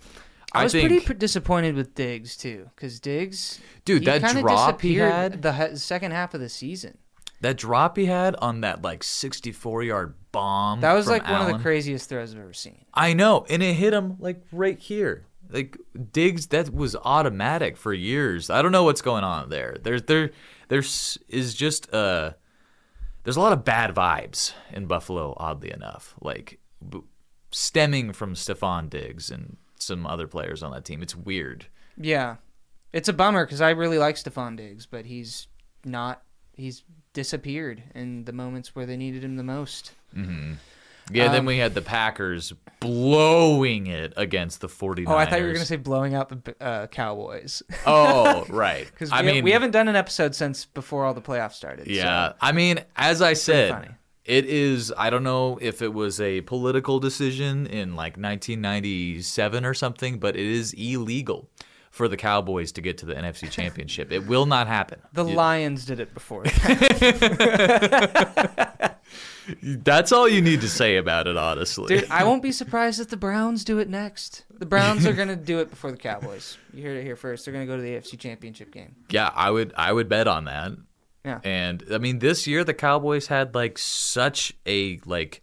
I 0.52 0.62
was 0.64 0.72
think, 0.72 0.88
pretty 1.04 1.18
disappointed 1.18 1.74
with 1.74 1.94
Diggs 1.94 2.34
too, 2.36 2.70
because 2.74 2.98
Diggs, 2.98 3.60
Dude, 3.84 4.04
that 4.06 4.22
drop 4.22 4.80
he 4.80 4.94
disappeared 4.94 5.12
had- 5.12 5.42
the 5.42 5.76
second 5.76 6.12
half 6.12 6.32
of 6.32 6.40
the 6.40 6.48
season. 6.48 6.96
That 7.40 7.56
drop 7.56 7.96
he 7.96 8.06
had 8.06 8.34
on 8.36 8.62
that 8.62 8.82
like 8.82 9.02
64 9.02 9.82
yard 9.82 10.14
bomb. 10.32 10.80
That 10.80 10.94
was 10.94 11.06
like 11.06 11.22
one 11.28 11.42
of 11.42 11.48
the 11.48 11.62
craziest 11.62 12.08
throws 12.08 12.34
I've 12.34 12.40
ever 12.40 12.52
seen. 12.52 12.84
I 12.94 13.12
know, 13.12 13.44
and 13.48 13.62
it 13.62 13.74
hit 13.74 13.92
him 13.92 14.16
like 14.18 14.42
right 14.52 14.78
here. 14.78 15.26
Like 15.48 15.78
Diggs, 16.12 16.48
that 16.48 16.74
was 16.74 16.96
automatic 16.96 17.76
for 17.76 17.92
years. 17.92 18.50
I 18.50 18.62
don't 18.62 18.72
know 18.72 18.84
what's 18.84 19.02
going 19.02 19.22
on 19.22 19.48
there. 19.50 19.76
There's 19.82 20.02
there 20.02 20.30
there's 20.68 21.18
is 21.28 21.54
just 21.54 21.92
uh 21.94 22.32
there's 23.22 23.36
a 23.36 23.40
lot 23.40 23.52
of 23.52 23.64
bad 23.64 23.94
vibes 23.94 24.52
in 24.72 24.86
Buffalo. 24.86 25.34
Oddly 25.36 25.72
enough, 25.72 26.14
like 26.20 26.58
b- 26.88 27.02
stemming 27.50 28.12
from 28.12 28.34
Stefon 28.34 28.90
Diggs 28.90 29.30
and 29.30 29.56
some 29.78 30.06
other 30.06 30.26
players 30.26 30.62
on 30.62 30.72
that 30.72 30.84
team. 30.84 31.02
It's 31.02 31.14
weird. 31.14 31.66
Yeah, 31.96 32.36
it's 32.92 33.08
a 33.08 33.12
bummer 33.12 33.44
because 33.44 33.60
I 33.60 33.70
really 33.70 33.98
like 33.98 34.16
Stefon 34.16 34.56
Diggs, 34.56 34.86
but 34.86 35.06
he's 35.06 35.48
not. 35.84 36.22
He's 36.52 36.82
disappeared 37.16 37.82
in 37.94 38.24
the 38.26 38.32
moments 38.32 38.76
where 38.76 38.84
they 38.86 38.96
needed 38.96 39.24
him 39.24 39.36
the 39.36 39.42
most. 39.42 39.92
Yeah. 40.14 41.28
then 41.28 41.40
Um, 41.40 41.46
we 41.46 41.56
had 41.58 41.74
the 41.74 41.80
Packers 41.82 42.52
blowing 42.80 43.86
it 43.86 44.12
against 44.16 44.60
the 44.60 44.68
49ers. 44.68 45.04
Oh, 45.08 45.16
I 45.16 45.24
thought 45.24 45.40
you 45.40 45.46
were 45.46 45.52
gonna 45.54 45.64
say 45.64 45.76
blowing 45.76 46.14
out 46.14 46.28
the 46.28 46.54
uh, 46.60 46.86
Cowboys 46.88 47.62
Oh, 47.86 48.44
right. 48.50 48.86
because 48.86 49.10
I 49.12 49.22
we, 49.22 49.32
mean, 49.32 49.44
we 49.44 49.52
haven't 49.52 49.70
done 49.70 49.88
an 49.88 49.96
episode 49.96 50.34
since 50.34 50.66
before 50.66 51.04
all 51.06 51.14
the 51.14 51.22
playoffs 51.22 51.54
started. 51.54 51.86
Yeah, 51.86 52.28
so- 52.30 52.34
I 52.40 52.52
mean, 52.52 52.80
as 52.96 53.22
I 53.22 53.32
said, 53.32 53.94
it 54.24 54.44
is. 54.46 54.92
I 54.96 55.08
don't 55.10 55.22
know 55.24 55.58
if 55.62 55.80
it 55.80 55.94
was 55.94 56.20
a 56.20 56.40
political 56.42 56.98
decision 57.00 57.66
in 57.66 57.94
like 57.96 58.16
1997 58.18 59.64
or 59.64 59.72
something, 59.74 60.18
but 60.18 60.36
it 60.36 60.44
is 60.46 60.72
illegal 60.74 61.48
for 61.96 62.08
the 62.08 62.16
Cowboys 62.16 62.72
to 62.72 62.82
get 62.82 62.98
to 62.98 63.06
the 63.06 63.14
NFC 63.14 63.50
Championship. 63.58 64.12
It 64.12 64.26
will 64.26 64.44
not 64.46 64.66
happen. 64.66 65.00
the 65.14 65.24
You- 65.24 65.34
Lions 65.34 65.86
did 65.86 65.98
it 65.98 66.12
before. 66.12 66.44
That's 69.62 70.10
all 70.10 70.28
you 70.28 70.42
need 70.42 70.60
to 70.62 70.68
say 70.68 70.96
about 70.96 71.26
it, 71.28 71.36
honestly. 71.36 71.98
Dude, 72.00 72.10
I 72.10 72.24
won't 72.24 72.42
be 72.42 72.50
surprised 72.52 73.00
if 73.00 73.08
the 73.08 73.16
Browns 73.16 73.62
do 73.64 73.78
it 73.78 73.88
next. 73.88 74.44
The 74.50 74.66
Browns 74.66 75.06
are 75.06 75.12
gonna 75.12 75.36
do 75.36 75.60
it 75.60 75.70
before 75.70 75.92
the 75.92 75.96
Cowboys. 75.96 76.58
You 76.74 76.82
heard 76.82 76.96
it 76.98 77.04
here 77.04 77.14
first. 77.16 77.44
They're 77.44 77.52
gonna 77.54 77.66
go 77.66 77.76
to 77.76 77.82
the 77.82 77.90
AFC 77.94 78.18
Championship 78.18 78.72
game. 78.72 78.96
yeah, 79.08 79.30
I 79.34 79.50
would. 79.50 79.72
I 79.76 79.92
would 79.92 80.08
bet 80.08 80.26
on 80.26 80.44
that. 80.46 80.72
Yeah. 81.24 81.40
And 81.44 81.84
I 81.92 81.98
mean, 81.98 82.18
this 82.18 82.46
year 82.48 82.64
the 82.64 82.74
Cowboys 82.74 83.28
had 83.28 83.54
like 83.54 83.78
such 83.78 84.52
a 84.66 84.98
like 85.06 85.42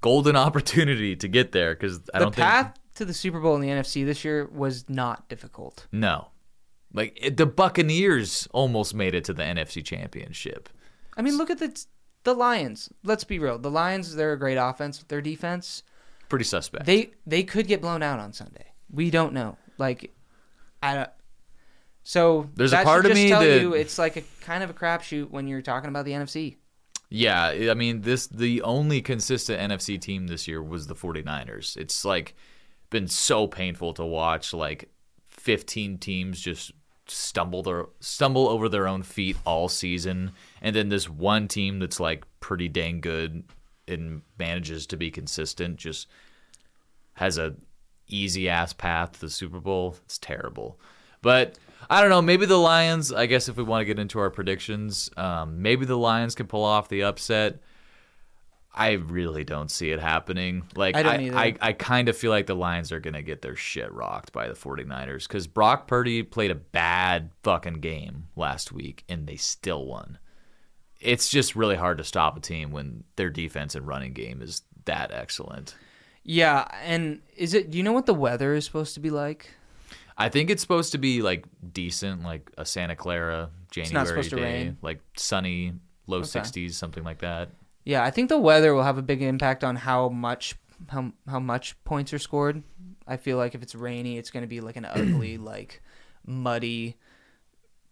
golden 0.00 0.34
opportunity 0.36 1.14
to 1.16 1.28
get 1.28 1.52
there 1.52 1.74
because 1.74 2.00
I 2.14 2.20
the 2.20 2.24
don't 2.26 2.34
path 2.36 2.74
to 2.98 3.04
the 3.04 3.14
Super 3.14 3.40
Bowl 3.40 3.56
in 3.56 3.62
the 3.62 3.68
NFC 3.68 4.04
this 4.04 4.24
year 4.24 4.46
was 4.52 4.88
not 4.88 5.28
difficult. 5.28 5.86
No. 5.90 6.28
Like 6.92 7.18
it, 7.20 7.36
the 7.36 7.46
Buccaneers 7.46 8.46
almost 8.52 8.94
made 8.94 9.14
it 9.14 9.24
to 9.24 9.32
the 9.34 9.42
NFC 9.42 9.84
Championship. 9.84 10.68
I 11.16 11.22
mean, 11.22 11.36
look 11.36 11.50
at 11.50 11.58
the 11.58 11.84
the 12.24 12.34
Lions. 12.34 12.88
Let's 13.04 13.24
be 13.24 13.38
real. 13.38 13.58
The 13.58 13.70
Lions, 13.70 14.14
they're 14.14 14.32
a 14.32 14.38
great 14.38 14.56
offense. 14.56 15.02
Their 15.08 15.20
defense, 15.20 15.82
Pretty 16.28 16.44
suspect. 16.44 16.86
they 16.86 17.10
they 17.26 17.42
could 17.42 17.66
get 17.66 17.80
blown 17.80 18.02
out 18.02 18.18
on 18.20 18.32
Sunday. 18.32 18.66
We 18.90 19.10
don't 19.10 19.32
know. 19.34 19.56
Like, 19.78 20.14
I 20.82 20.94
don't. 20.94 21.10
So 22.04 22.48
There's 22.54 22.72
a 22.72 22.82
part 22.84 23.04
of 23.04 23.10
just 23.12 23.22
me 23.22 23.28
tell 23.28 23.40
that- 23.40 23.60
you 23.60 23.74
it's 23.74 23.98
like 23.98 24.16
a 24.16 24.22
kind 24.40 24.62
of 24.64 24.70
a 24.70 24.74
crapshoot 24.74 25.30
when 25.30 25.46
you're 25.46 25.62
talking 25.62 25.90
about 25.90 26.04
the 26.04 26.12
NFC. 26.12 26.56
Yeah, 27.10 27.46
I 27.70 27.74
mean 27.74 28.00
this 28.02 28.26
the 28.26 28.62
only 28.62 29.00
consistent 29.02 29.60
NFC 29.70 30.00
team 30.00 30.26
this 30.26 30.48
year 30.48 30.62
was 30.62 30.86
the 30.86 30.94
49ers. 30.94 31.76
It's 31.76 32.04
like 32.04 32.34
been 32.90 33.08
so 33.08 33.46
painful 33.46 33.92
to 33.94 34.04
watch 34.04 34.52
like 34.52 34.90
15 35.28 35.98
teams 35.98 36.40
just 36.40 36.72
stumble 37.06 37.62
their 37.62 37.86
stumble 38.00 38.48
over 38.48 38.68
their 38.68 38.86
own 38.86 39.02
feet 39.02 39.36
all 39.46 39.68
season 39.68 40.32
and 40.60 40.76
then 40.76 40.90
this 40.90 41.08
one 41.08 41.48
team 41.48 41.78
that's 41.78 41.98
like 41.98 42.24
pretty 42.40 42.68
dang 42.68 43.00
good 43.00 43.44
and 43.86 44.22
manages 44.38 44.86
to 44.86 44.96
be 44.96 45.10
consistent 45.10 45.76
just 45.76 46.06
has 47.14 47.38
a 47.38 47.54
easy 48.08 48.48
ass 48.48 48.72
path 48.72 49.12
to 49.12 49.20
the 49.20 49.30
Super 49.30 49.60
Bowl. 49.60 49.96
It's 50.04 50.18
terrible. 50.18 50.78
But 51.22 51.58
I 51.90 52.00
don't 52.00 52.10
know. 52.10 52.22
Maybe 52.22 52.46
the 52.46 52.56
Lions. 52.56 53.12
I 53.12 53.26
guess 53.26 53.48
if 53.48 53.56
we 53.56 53.62
want 53.62 53.82
to 53.82 53.84
get 53.84 53.98
into 53.98 54.18
our 54.18 54.30
predictions, 54.30 55.10
um, 55.16 55.62
maybe 55.62 55.84
the 55.84 55.98
Lions 55.98 56.34
can 56.34 56.46
pull 56.46 56.64
off 56.64 56.88
the 56.88 57.04
upset. 57.04 57.60
I 58.74 58.92
really 58.92 59.44
don't 59.44 59.70
see 59.70 59.90
it 59.90 60.00
happening. 60.00 60.62
Like 60.76 60.94
I 60.94 61.02
I. 61.02 61.16
I, 61.34 61.54
I 61.60 61.72
kind 61.72 62.08
of 62.08 62.16
feel 62.16 62.30
like 62.30 62.46
the 62.46 62.54
Lions 62.54 62.92
are 62.92 63.00
gonna 63.00 63.22
get 63.22 63.42
their 63.42 63.56
shit 63.56 63.92
rocked 63.92 64.32
by 64.32 64.46
the 64.48 64.54
49ers 64.54 65.26
because 65.26 65.46
Brock 65.46 65.86
Purdy 65.88 66.22
played 66.22 66.50
a 66.50 66.54
bad 66.54 67.30
fucking 67.42 67.80
game 67.80 68.26
last 68.36 68.70
week 68.70 69.04
and 69.08 69.26
they 69.26 69.36
still 69.36 69.86
won. 69.86 70.18
It's 71.00 71.28
just 71.28 71.56
really 71.56 71.76
hard 71.76 71.98
to 71.98 72.04
stop 72.04 72.36
a 72.36 72.40
team 72.40 72.70
when 72.70 73.04
their 73.16 73.30
defense 73.30 73.74
and 73.74 73.86
running 73.86 74.12
game 74.12 74.42
is 74.42 74.62
that 74.84 75.12
excellent. 75.12 75.74
Yeah, 76.24 76.66
and 76.84 77.20
is 77.36 77.54
it? 77.54 77.70
Do 77.70 77.78
you 77.78 77.84
know 77.84 77.92
what 77.92 78.06
the 78.06 78.14
weather 78.14 78.54
is 78.54 78.64
supposed 78.64 78.94
to 78.94 79.00
be 79.00 79.10
like? 79.10 79.50
I 80.16 80.28
think 80.28 80.50
it's 80.50 80.60
supposed 80.60 80.92
to 80.92 80.98
be 80.98 81.22
like 81.22 81.46
decent, 81.72 82.22
like 82.24 82.50
a 82.58 82.64
Santa 82.64 82.96
Clara 82.96 83.50
January 83.70 84.22
to 84.24 84.36
day, 84.36 84.72
like 84.82 85.00
sunny, 85.16 85.72
low 86.06 86.18
Okay. 86.18 86.40
60s, 86.40 86.72
something 86.72 87.04
like 87.04 87.18
that. 87.18 87.50
Yeah, 87.88 88.04
I 88.04 88.10
think 88.10 88.28
the 88.28 88.38
weather 88.38 88.74
will 88.74 88.82
have 88.82 88.98
a 88.98 89.02
big 89.02 89.22
impact 89.22 89.64
on 89.64 89.74
how 89.74 90.10
much 90.10 90.56
how 90.88 91.10
how 91.26 91.40
much 91.40 91.74
points 91.84 92.12
are 92.12 92.18
scored. 92.18 92.62
I 93.06 93.16
feel 93.16 93.38
like 93.38 93.54
if 93.54 93.62
it's 93.62 93.74
rainy, 93.74 94.18
it's 94.18 94.30
going 94.30 94.42
to 94.42 94.46
be 94.46 94.60
like 94.60 94.76
an 94.76 94.84
ugly, 94.84 95.38
like 95.52 95.80
muddy, 96.26 96.96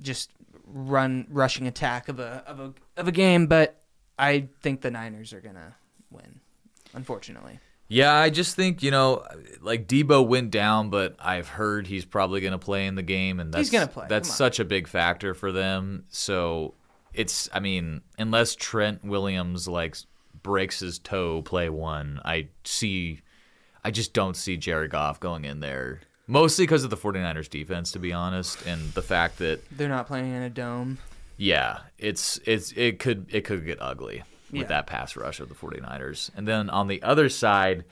just 0.02 0.32
run 0.66 1.26
rushing 1.30 1.66
attack 1.66 2.10
of 2.10 2.20
a 2.20 2.44
of 2.46 2.60
a 2.60 2.74
of 2.98 3.08
a 3.08 3.10
game. 3.12 3.46
But 3.46 3.80
I 4.18 4.50
think 4.60 4.82
the 4.82 4.90
Niners 4.90 5.32
are 5.32 5.40
gonna 5.40 5.74
win. 6.10 6.40
Unfortunately, 6.92 7.58
Yeah, 7.88 8.12
I 8.12 8.28
just 8.28 8.54
think 8.54 8.82
you 8.82 8.90
know, 8.90 9.24
like 9.62 9.88
Deebo 9.88 10.28
went 10.28 10.50
down, 10.50 10.90
but 10.90 11.16
I've 11.18 11.48
heard 11.48 11.86
he's 11.86 12.04
probably 12.04 12.42
going 12.42 12.52
to 12.52 12.58
play 12.58 12.86
in 12.86 12.96
the 12.96 13.02
game, 13.02 13.40
and 13.40 13.50
that's 13.50 13.60
He's 13.60 13.70
gonna 13.70 13.86
play, 13.86 14.08
That's 14.10 14.30
such 14.30 14.60
a 14.60 14.64
big 14.66 14.88
factor 14.88 15.32
for 15.32 15.52
them. 15.52 16.04
So 16.10 16.74
it's, 17.16 17.48
I 17.52 17.60
mean, 17.60 18.02
unless 18.18 18.54
Trent 18.54 19.04
Williams 19.04 19.66
like 19.68 19.96
breaks 20.42 20.80
his 20.80 20.98
toe 20.98 21.42
play 21.42 21.68
one, 21.68 22.20
I 22.24 22.48
see, 22.64 23.20
I 23.84 23.90
just 23.90 24.12
don't 24.12 24.36
see 24.36 24.56
Jared 24.56 24.90
Goff 24.90 25.18
going 25.20 25.44
in 25.44 25.60
there. 25.60 26.00
Mostly 26.28 26.64
because 26.64 26.82
of 26.84 26.90
the 26.90 26.96
49ers 26.96 27.48
defense, 27.48 27.92
to 27.92 27.98
be 28.00 28.12
honest, 28.12 28.64
and 28.66 28.92
the 28.94 29.02
fact 29.02 29.38
that 29.38 29.60
they're 29.76 29.88
not 29.88 30.06
playing 30.08 30.32
in 30.32 30.42
a 30.42 30.50
dome. 30.50 30.98
yeah, 31.36 31.78
it's 31.98 32.38
it's 32.44 32.72
it 32.72 32.98
could 32.98 33.26
it 33.30 33.42
could 33.44 33.64
get 33.64 33.78
ugly 33.80 34.22
with 34.50 34.62
Yeah. 34.62 34.66
that 34.68 34.86
pass 34.88 35.14
rush 35.16 35.38
of 35.38 35.48
the 35.48 35.54
49ers. 35.54 36.30
And 36.36 36.46
then 36.48 36.68
on 36.70 36.88
the 36.88 37.00
other 37.04 37.28
side, 37.28 37.84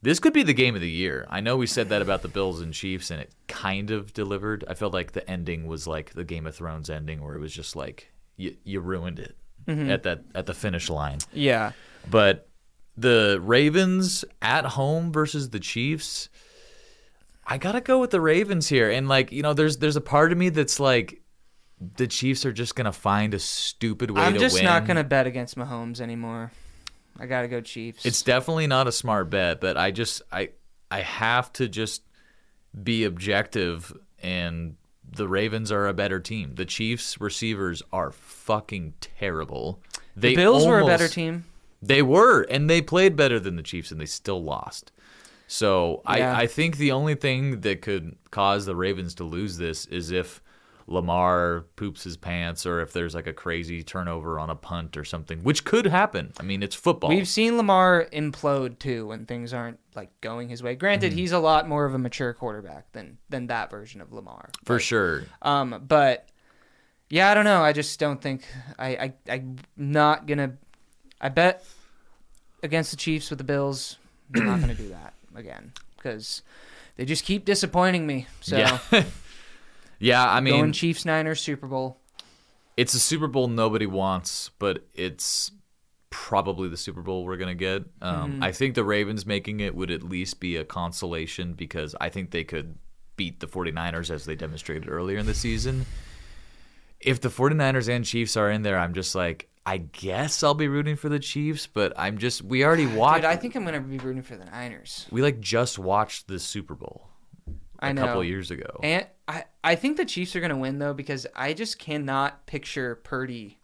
this 0.00 0.18
could 0.18 0.32
be 0.32 0.42
the 0.42 0.54
game 0.54 0.74
of 0.74 0.80
the 0.80 0.90
year. 0.90 1.26
I 1.28 1.40
know 1.40 1.56
we 1.58 1.66
said 1.66 1.90
that 1.90 2.00
about 2.02 2.22
the 2.22 2.28
Bills 2.28 2.60
and 2.62 2.72
Chiefs 2.72 3.10
and 3.10 3.20
it 3.20 3.30
kind 3.48 3.90
of 3.90 4.14
delivered. 4.14 4.64
I 4.66 4.72
felt 4.74 4.92
like 4.94 5.12
the 5.12 5.28
ending 5.30 5.66
was 5.66 5.86
like 5.86 6.14
the 6.14 6.24
Game 6.24 6.46
of 6.46 6.54
Thrones 6.54 6.88
ending 6.88 7.22
where 7.22 7.34
it 7.34 7.40
was 7.40 7.52
just 7.54 7.74
like 7.76 8.10
you 8.36 8.56
you 8.64 8.80
ruined 8.80 9.18
it 9.18 9.36
mm-hmm. 9.66 9.90
at 9.90 10.02
that 10.04 10.24
at 10.34 10.46
the 10.46 10.54
finish 10.54 10.88
line. 10.90 11.18
Yeah, 11.32 11.72
But 12.10 12.48
the 12.96 13.40
Ravens 13.42 14.24
at 14.40 14.64
home 14.64 15.12
versus 15.12 15.50
the 15.50 15.60
Chiefs, 15.60 16.28
I 17.46 17.58
gotta 17.58 17.80
go 17.80 17.98
with 18.00 18.10
the 18.10 18.20
Ravens 18.20 18.68
here. 18.68 18.90
And 18.90 19.08
like, 19.08 19.32
you 19.32 19.42
know, 19.42 19.54
there's 19.54 19.78
there's 19.78 19.96
a 19.96 20.00
part 20.00 20.32
of 20.32 20.38
me 20.38 20.48
that's 20.48 20.78
like 20.78 21.22
the 21.96 22.06
Chiefs 22.06 22.46
are 22.46 22.52
just 22.52 22.76
gonna 22.76 22.92
find 22.92 23.34
a 23.34 23.38
stupid 23.38 24.10
way 24.10 24.22
I'm 24.22 24.38
just 24.38 24.56
win. 24.56 24.64
not 24.64 24.86
gonna 24.86 25.04
bet 25.04 25.26
against 25.26 25.56
Mahomes 25.56 26.00
anymore. 26.00 26.52
I 27.18 27.26
gotta 27.26 27.48
go 27.48 27.60
Chiefs. 27.60 28.04
It's 28.04 28.22
definitely 28.22 28.66
not 28.66 28.86
a 28.86 28.92
smart 28.92 29.30
bet, 29.30 29.60
but 29.60 29.76
I 29.76 29.90
just 29.90 30.22
I 30.32 30.50
I 30.90 31.00
have 31.00 31.52
to 31.54 31.68
just 31.68 32.02
be 32.82 33.04
objective 33.04 33.92
and 34.20 34.76
the 35.16 35.28
Ravens 35.28 35.70
are 35.72 35.86
a 35.86 35.94
better 35.94 36.20
team. 36.20 36.54
The 36.54 36.64
Chiefs 36.64 37.20
receivers 37.20 37.82
are 37.92 38.10
fucking 38.10 38.94
terrible. 39.00 39.80
They 40.16 40.30
the 40.30 40.36
Bills 40.36 40.66
were 40.66 40.80
a 40.80 40.86
better 40.86 41.08
team. 41.08 41.44
They 41.82 42.02
were, 42.02 42.42
and 42.42 42.70
they 42.70 42.80
played 42.80 43.16
better 43.16 43.38
than 43.38 43.56
the 43.56 43.62
Chiefs, 43.62 43.90
and 43.90 44.00
they 44.00 44.06
still 44.06 44.42
lost. 44.42 44.90
So 45.46 46.02
Yeah. 46.06 46.36
I, 46.36 46.42
I 46.42 46.46
think 46.46 46.76
the 46.76 46.92
only 46.92 47.14
thing 47.14 47.60
that 47.60 47.82
could 47.82 48.16
cause 48.30 48.66
the 48.66 48.76
Ravens 48.76 49.14
to 49.16 49.24
lose 49.24 49.58
this 49.58 49.86
is 49.86 50.10
if 50.10 50.40
Lamar 50.86 51.64
poops 51.76 52.04
his 52.04 52.16
pants, 52.16 52.66
or 52.66 52.80
if 52.80 52.92
there's 52.92 53.14
like 53.14 53.26
a 53.26 53.32
crazy 53.32 53.82
turnover 53.82 54.38
on 54.38 54.50
a 54.50 54.54
punt 54.54 54.96
or 54.96 55.04
something, 55.04 55.42
which 55.42 55.64
could 55.64 55.86
happen. 55.86 56.32
I 56.38 56.42
mean, 56.42 56.62
it's 56.62 56.74
football. 56.74 57.08
We've 57.10 57.26
seen 57.28 57.56
Lamar 57.56 58.06
implode 58.12 58.78
too 58.78 59.06
when 59.06 59.24
things 59.26 59.52
aren't 59.54 59.78
like 59.94 60.10
going 60.20 60.48
his 60.48 60.62
way. 60.62 60.74
Granted, 60.74 61.10
Mm-hmm. 61.12 61.18
he's 61.18 61.32
a 61.32 61.38
lot 61.38 61.68
more 61.68 61.84
of 61.86 61.94
a 61.94 61.98
mature 61.98 62.34
quarterback 62.34 62.92
than 62.92 63.18
than 63.30 63.46
that 63.46 63.70
version 63.70 64.00
of 64.00 64.12
Lamar. 64.12 64.50
for 64.64 64.78
sure. 64.78 65.24
Um, 65.42 65.82
but 65.88 66.28
yeah, 67.08 67.30
I 67.30 67.34
don't 67.34 67.44
know. 67.44 67.62
I 67.62 67.72
just 67.72 67.98
don't 67.98 68.20
think 68.20 68.44
I, 68.78 69.12
I 69.28 69.32
I'm 69.32 69.56
not 69.76 70.26
gonna. 70.26 70.54
I 71.20 71.28
bet 71.30 71.64
against 72.62 72.90
the 72.90 72.96
Chiefs 72.98 73.30
with 73.30 73.38
the 73.38 73.44
Bills. 73.44 73.96
I'm 74.34 74.44
not 74.46 74.60
gonna 74.60 74.74
do 74.74 74.88
that 74.90 75.14
again 75.34 75.72
because 75.96 76.42
they 76.96 77.04
just 77.04 77.24
keep 77.24 77.44
disappointing 77.44 78.06
me. 78.06 78.26
So 78.40 78.58
Yeah. 78.58 78.78
yeah, 79.98 80.28
I 80.28 80.40
mean, 80.40 80.54
going 80.54 80.72
Chiefs 80.72 81.04
Niners 81.04 81.40
Super 81.40 81.66
Bowl. 81.66 81.98
it's 82.76 82.94
a 82.94 83.00
Super 83.00 83.26
Bowl 83.28 83.48
nobody 83.48 83.86
wants, 83.86 84.50
but 84.58 84.84
it's 84.94 85.50
probably 86.10 86.68
the 86.68 86.76
Super 86.76 87.02
Bowl 87.02 87.24
we're 87.24 87.36
gonna 87.36 87.54
get. 87.54 87.84
Um, 88.02 88.32
Mm-hmm. 88.34 88.42
I 88.44 88.52
think 88.52 88.74
the 88.74 88.84
Ravens 88.84 89.26
making 89.26 89.60
it 89.60 89.74
would 89.74 89.90
at 89.90 90.02
least 90.02 90.40
be 90.40 90.56
a 90.56 90.64
consolation 90.64 91.54
because 91.54 91.94
I 92.00 92.08
think 92.08 92.30
they 92.30 92.44
could 92.44 92.76
beat 93.16 93.40
the 93.40 93.46
49ers 93.46 94.10
as 94.10 94.24
they 94.24 94.34
demonstrated 94.36 94.88
earlier 94.88 95.18
in 95.18 95.26
the 95.26 95.34
season. 95.34 95.86
If 97.00 97.20
the 97.20 97.28
49ers 97.28 97.88
and 97.88 98.04
Chiefs 98.04 98.36
are 98.36 98.50
in 98.50 98.62
there, 98.62 98.78
I'm 98.78 98.94
just 98.94 99.14
like, 99.14 99.48
I 99.66 99.78
guess 99.78 100.42
I'll 100.42 100.54
be 100.54 100.68
rooting 100.68 100.96
for 100.96 101.08
the 101.08 101.18
Chiefs, 101.18 101.66
but 101.66 101.92
I'm 101.96 102.18
just 102.18 102.42
we 102.42 102.64
already 102.64 102.86
watched. 102.94 103.22
Dude, 103.22 103.30
I 103.30 103.36
think 103.36 103.54
I'm 103.56 103.64
gonna 103.64 103.80
be 103.80 103.98
rooting 103.98 104.22
for 104.22 104.36
the 104.36 104.44
Niners. 104.46 105.06
we 105.10 105.20
like 105.22 105.40
just 105.40 105.78
watched 105.78 106.28
the 106.28 106.38
Super 106.38 106.74
Bowl 106.74 107.08
a 107.86 107.90
I 107.90 107.92
know. 107.92 108.06
couple 108.06 108.24
years 108.24 108.50
ago. 108.50 108.80
And 108.82 109.06
I, 109.26 109.44
I 109.62 109.74
think 109.74 109.96
the 109.96 110.04
Chiefs 110.04 110.36
are 110.36 110.40
going 110.40 110.50
to 110.50 110.56
win 110.56 110.78
though 110.78 110.94
because 110.94 111.26
I 111.34 111.52
just 111.54 111.78
cannot 111.78 112.46
picture 112.46 112.96
Purdy 112.96 113.60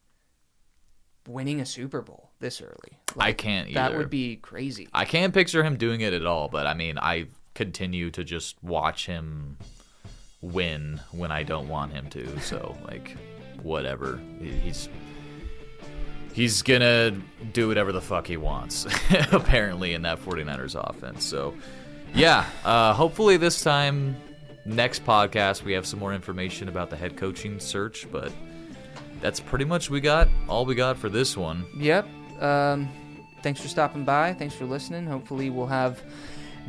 winning 1.27 1.61
a 1.61 1.67
Super 1.67 2.03
Bowl 2.03 2.31
this 2.41 2.61
early. 2.61 2.99
I 3.19 3.33
can't 3.33 3.69
either. 3.69 3.81
That 3.81 3.97
would 3.97 4.11
be 4.11 4.37
crazy. 4.37 4.89
I 4.93 5.05
can't 5.05 5.35
picture 5.35 5.63
him 5.63 5.77
doing 5.77 6.01
it 6.01 6.13
at 6.13 6.27
all, 6.27 6.49
but 6.49 6.67
I 6.67 6.75
mean, 6.75 6.99
I 6.99 7.27
continue 7.55 8.11
to 8.13 8.25
just 8.25 8.63
watch 8.63 9.07
him 9.07 9.59
win 10.41 11.01
when 11.13 11.31
I 11.31 11.43
don't 11.43 11.69
want 11.69 11.93
him 11.93 12.09
to. 12.11 12.41
So, 12.41 12.77
like, 12.87 13.17
whatever. 13.63 14.21
He's 14.41 14.89
he's 16.33 16.63
gonna 16.63 17.13
do 17.53 17.69
whatever 17.69 17.93
the 17.93 18.01
fuck 18.01 18.27
he 18.27 18.37
wants, 18.37 18.87
apparently, 19.33 19.95
in 19.95 20.03
that 20.03 20.21
49ers 20.21 20.75
offense. 20.75 21.25
So, 21.25 21.55
yeah, 22.15 22.47
uh, 22.65 22.93
hopefully 22.95 23.37
this 23.37 23.63
time, 23.63 24.17
next 24.65 25.05
podcast, 25.05 25.63
we 25.63 25.73
have 25.73 25.87
some 25.87 25.99
more 26.01 26.13
information 26.15 26.69
about 26.69 26.91
the 26.91 26.97
head 26.97 27.17
coaching 27.17 27.59
search, 27.61 28.07
but 28.11 28.33
that's 29.21 29.41
pretty 29.41 29.65
much 29.65 29.91
we 29.91 30.01
got 30.01 30.29
all 30.49 30.65
we 30.65 30.75
got 30.75 30.97
for 30.99 31.09
this 31.09 31.37
one. 31.37 31.65
Yep. 31.77 32.07
Um, 32.41 32.89
thanks 33.43 33.61
for 33.61 33.69
stopping 33.69 34.05
by. 34.05 34.33
Thanks 34.35 34.55
for 34.55 34.65
listening. 34.65 35.07
Hopefully 35.07 35.51
we'll 35.51 35.67
have 35.67 36.03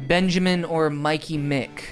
Benjamin 0.08 0.66
or 0.66 0.90
Mikey 0.90 1.38
Mick, 1.38 1.86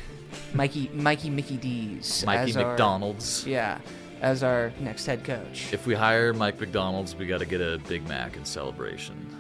Mikey 0.54 0.90
Mikey 0.94 1.30
Mickey 1.30 1.58
D's, 1.58 2.26
Mikey 2.26 2.52
as 2.52 2.58
our- 2.58 2.70
McDonald's. 2.70 3.46
yeah, 3.48 3.78
as 4.22 4.44
our 4.44 4.72
next 4.80 5.06
head 5.06 5.24
coach. 5.24 5.72
If 5.74 5.86
we 5.88 5.96
hire 5.96 6.34
Mike 6.34 6.60
McDonald's, 6.60 7.16
we 7.16 7.26
got 7.26 7.40
to 7.40 7.46
get 7.46 7.62
a 7.62 7.80
Big 7.88 8.08
Mac 8.08 8.36
in 8.38 8.46
celebration. 8.46 9.36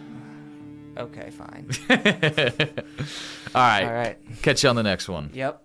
Okay, 0.99 1.31
fine. 1.31 1.69
All 3.55 3.61
right. 3.61 3.83
All 3.85 3.93
right. 3.93 4.17
Catch 4.41 4.63
you 4.63 4.69
on 4.69 4.75
the 4.75 4.83
next 4.83 5.07
one. 5.07 5.31
Yep. 5.33 5.63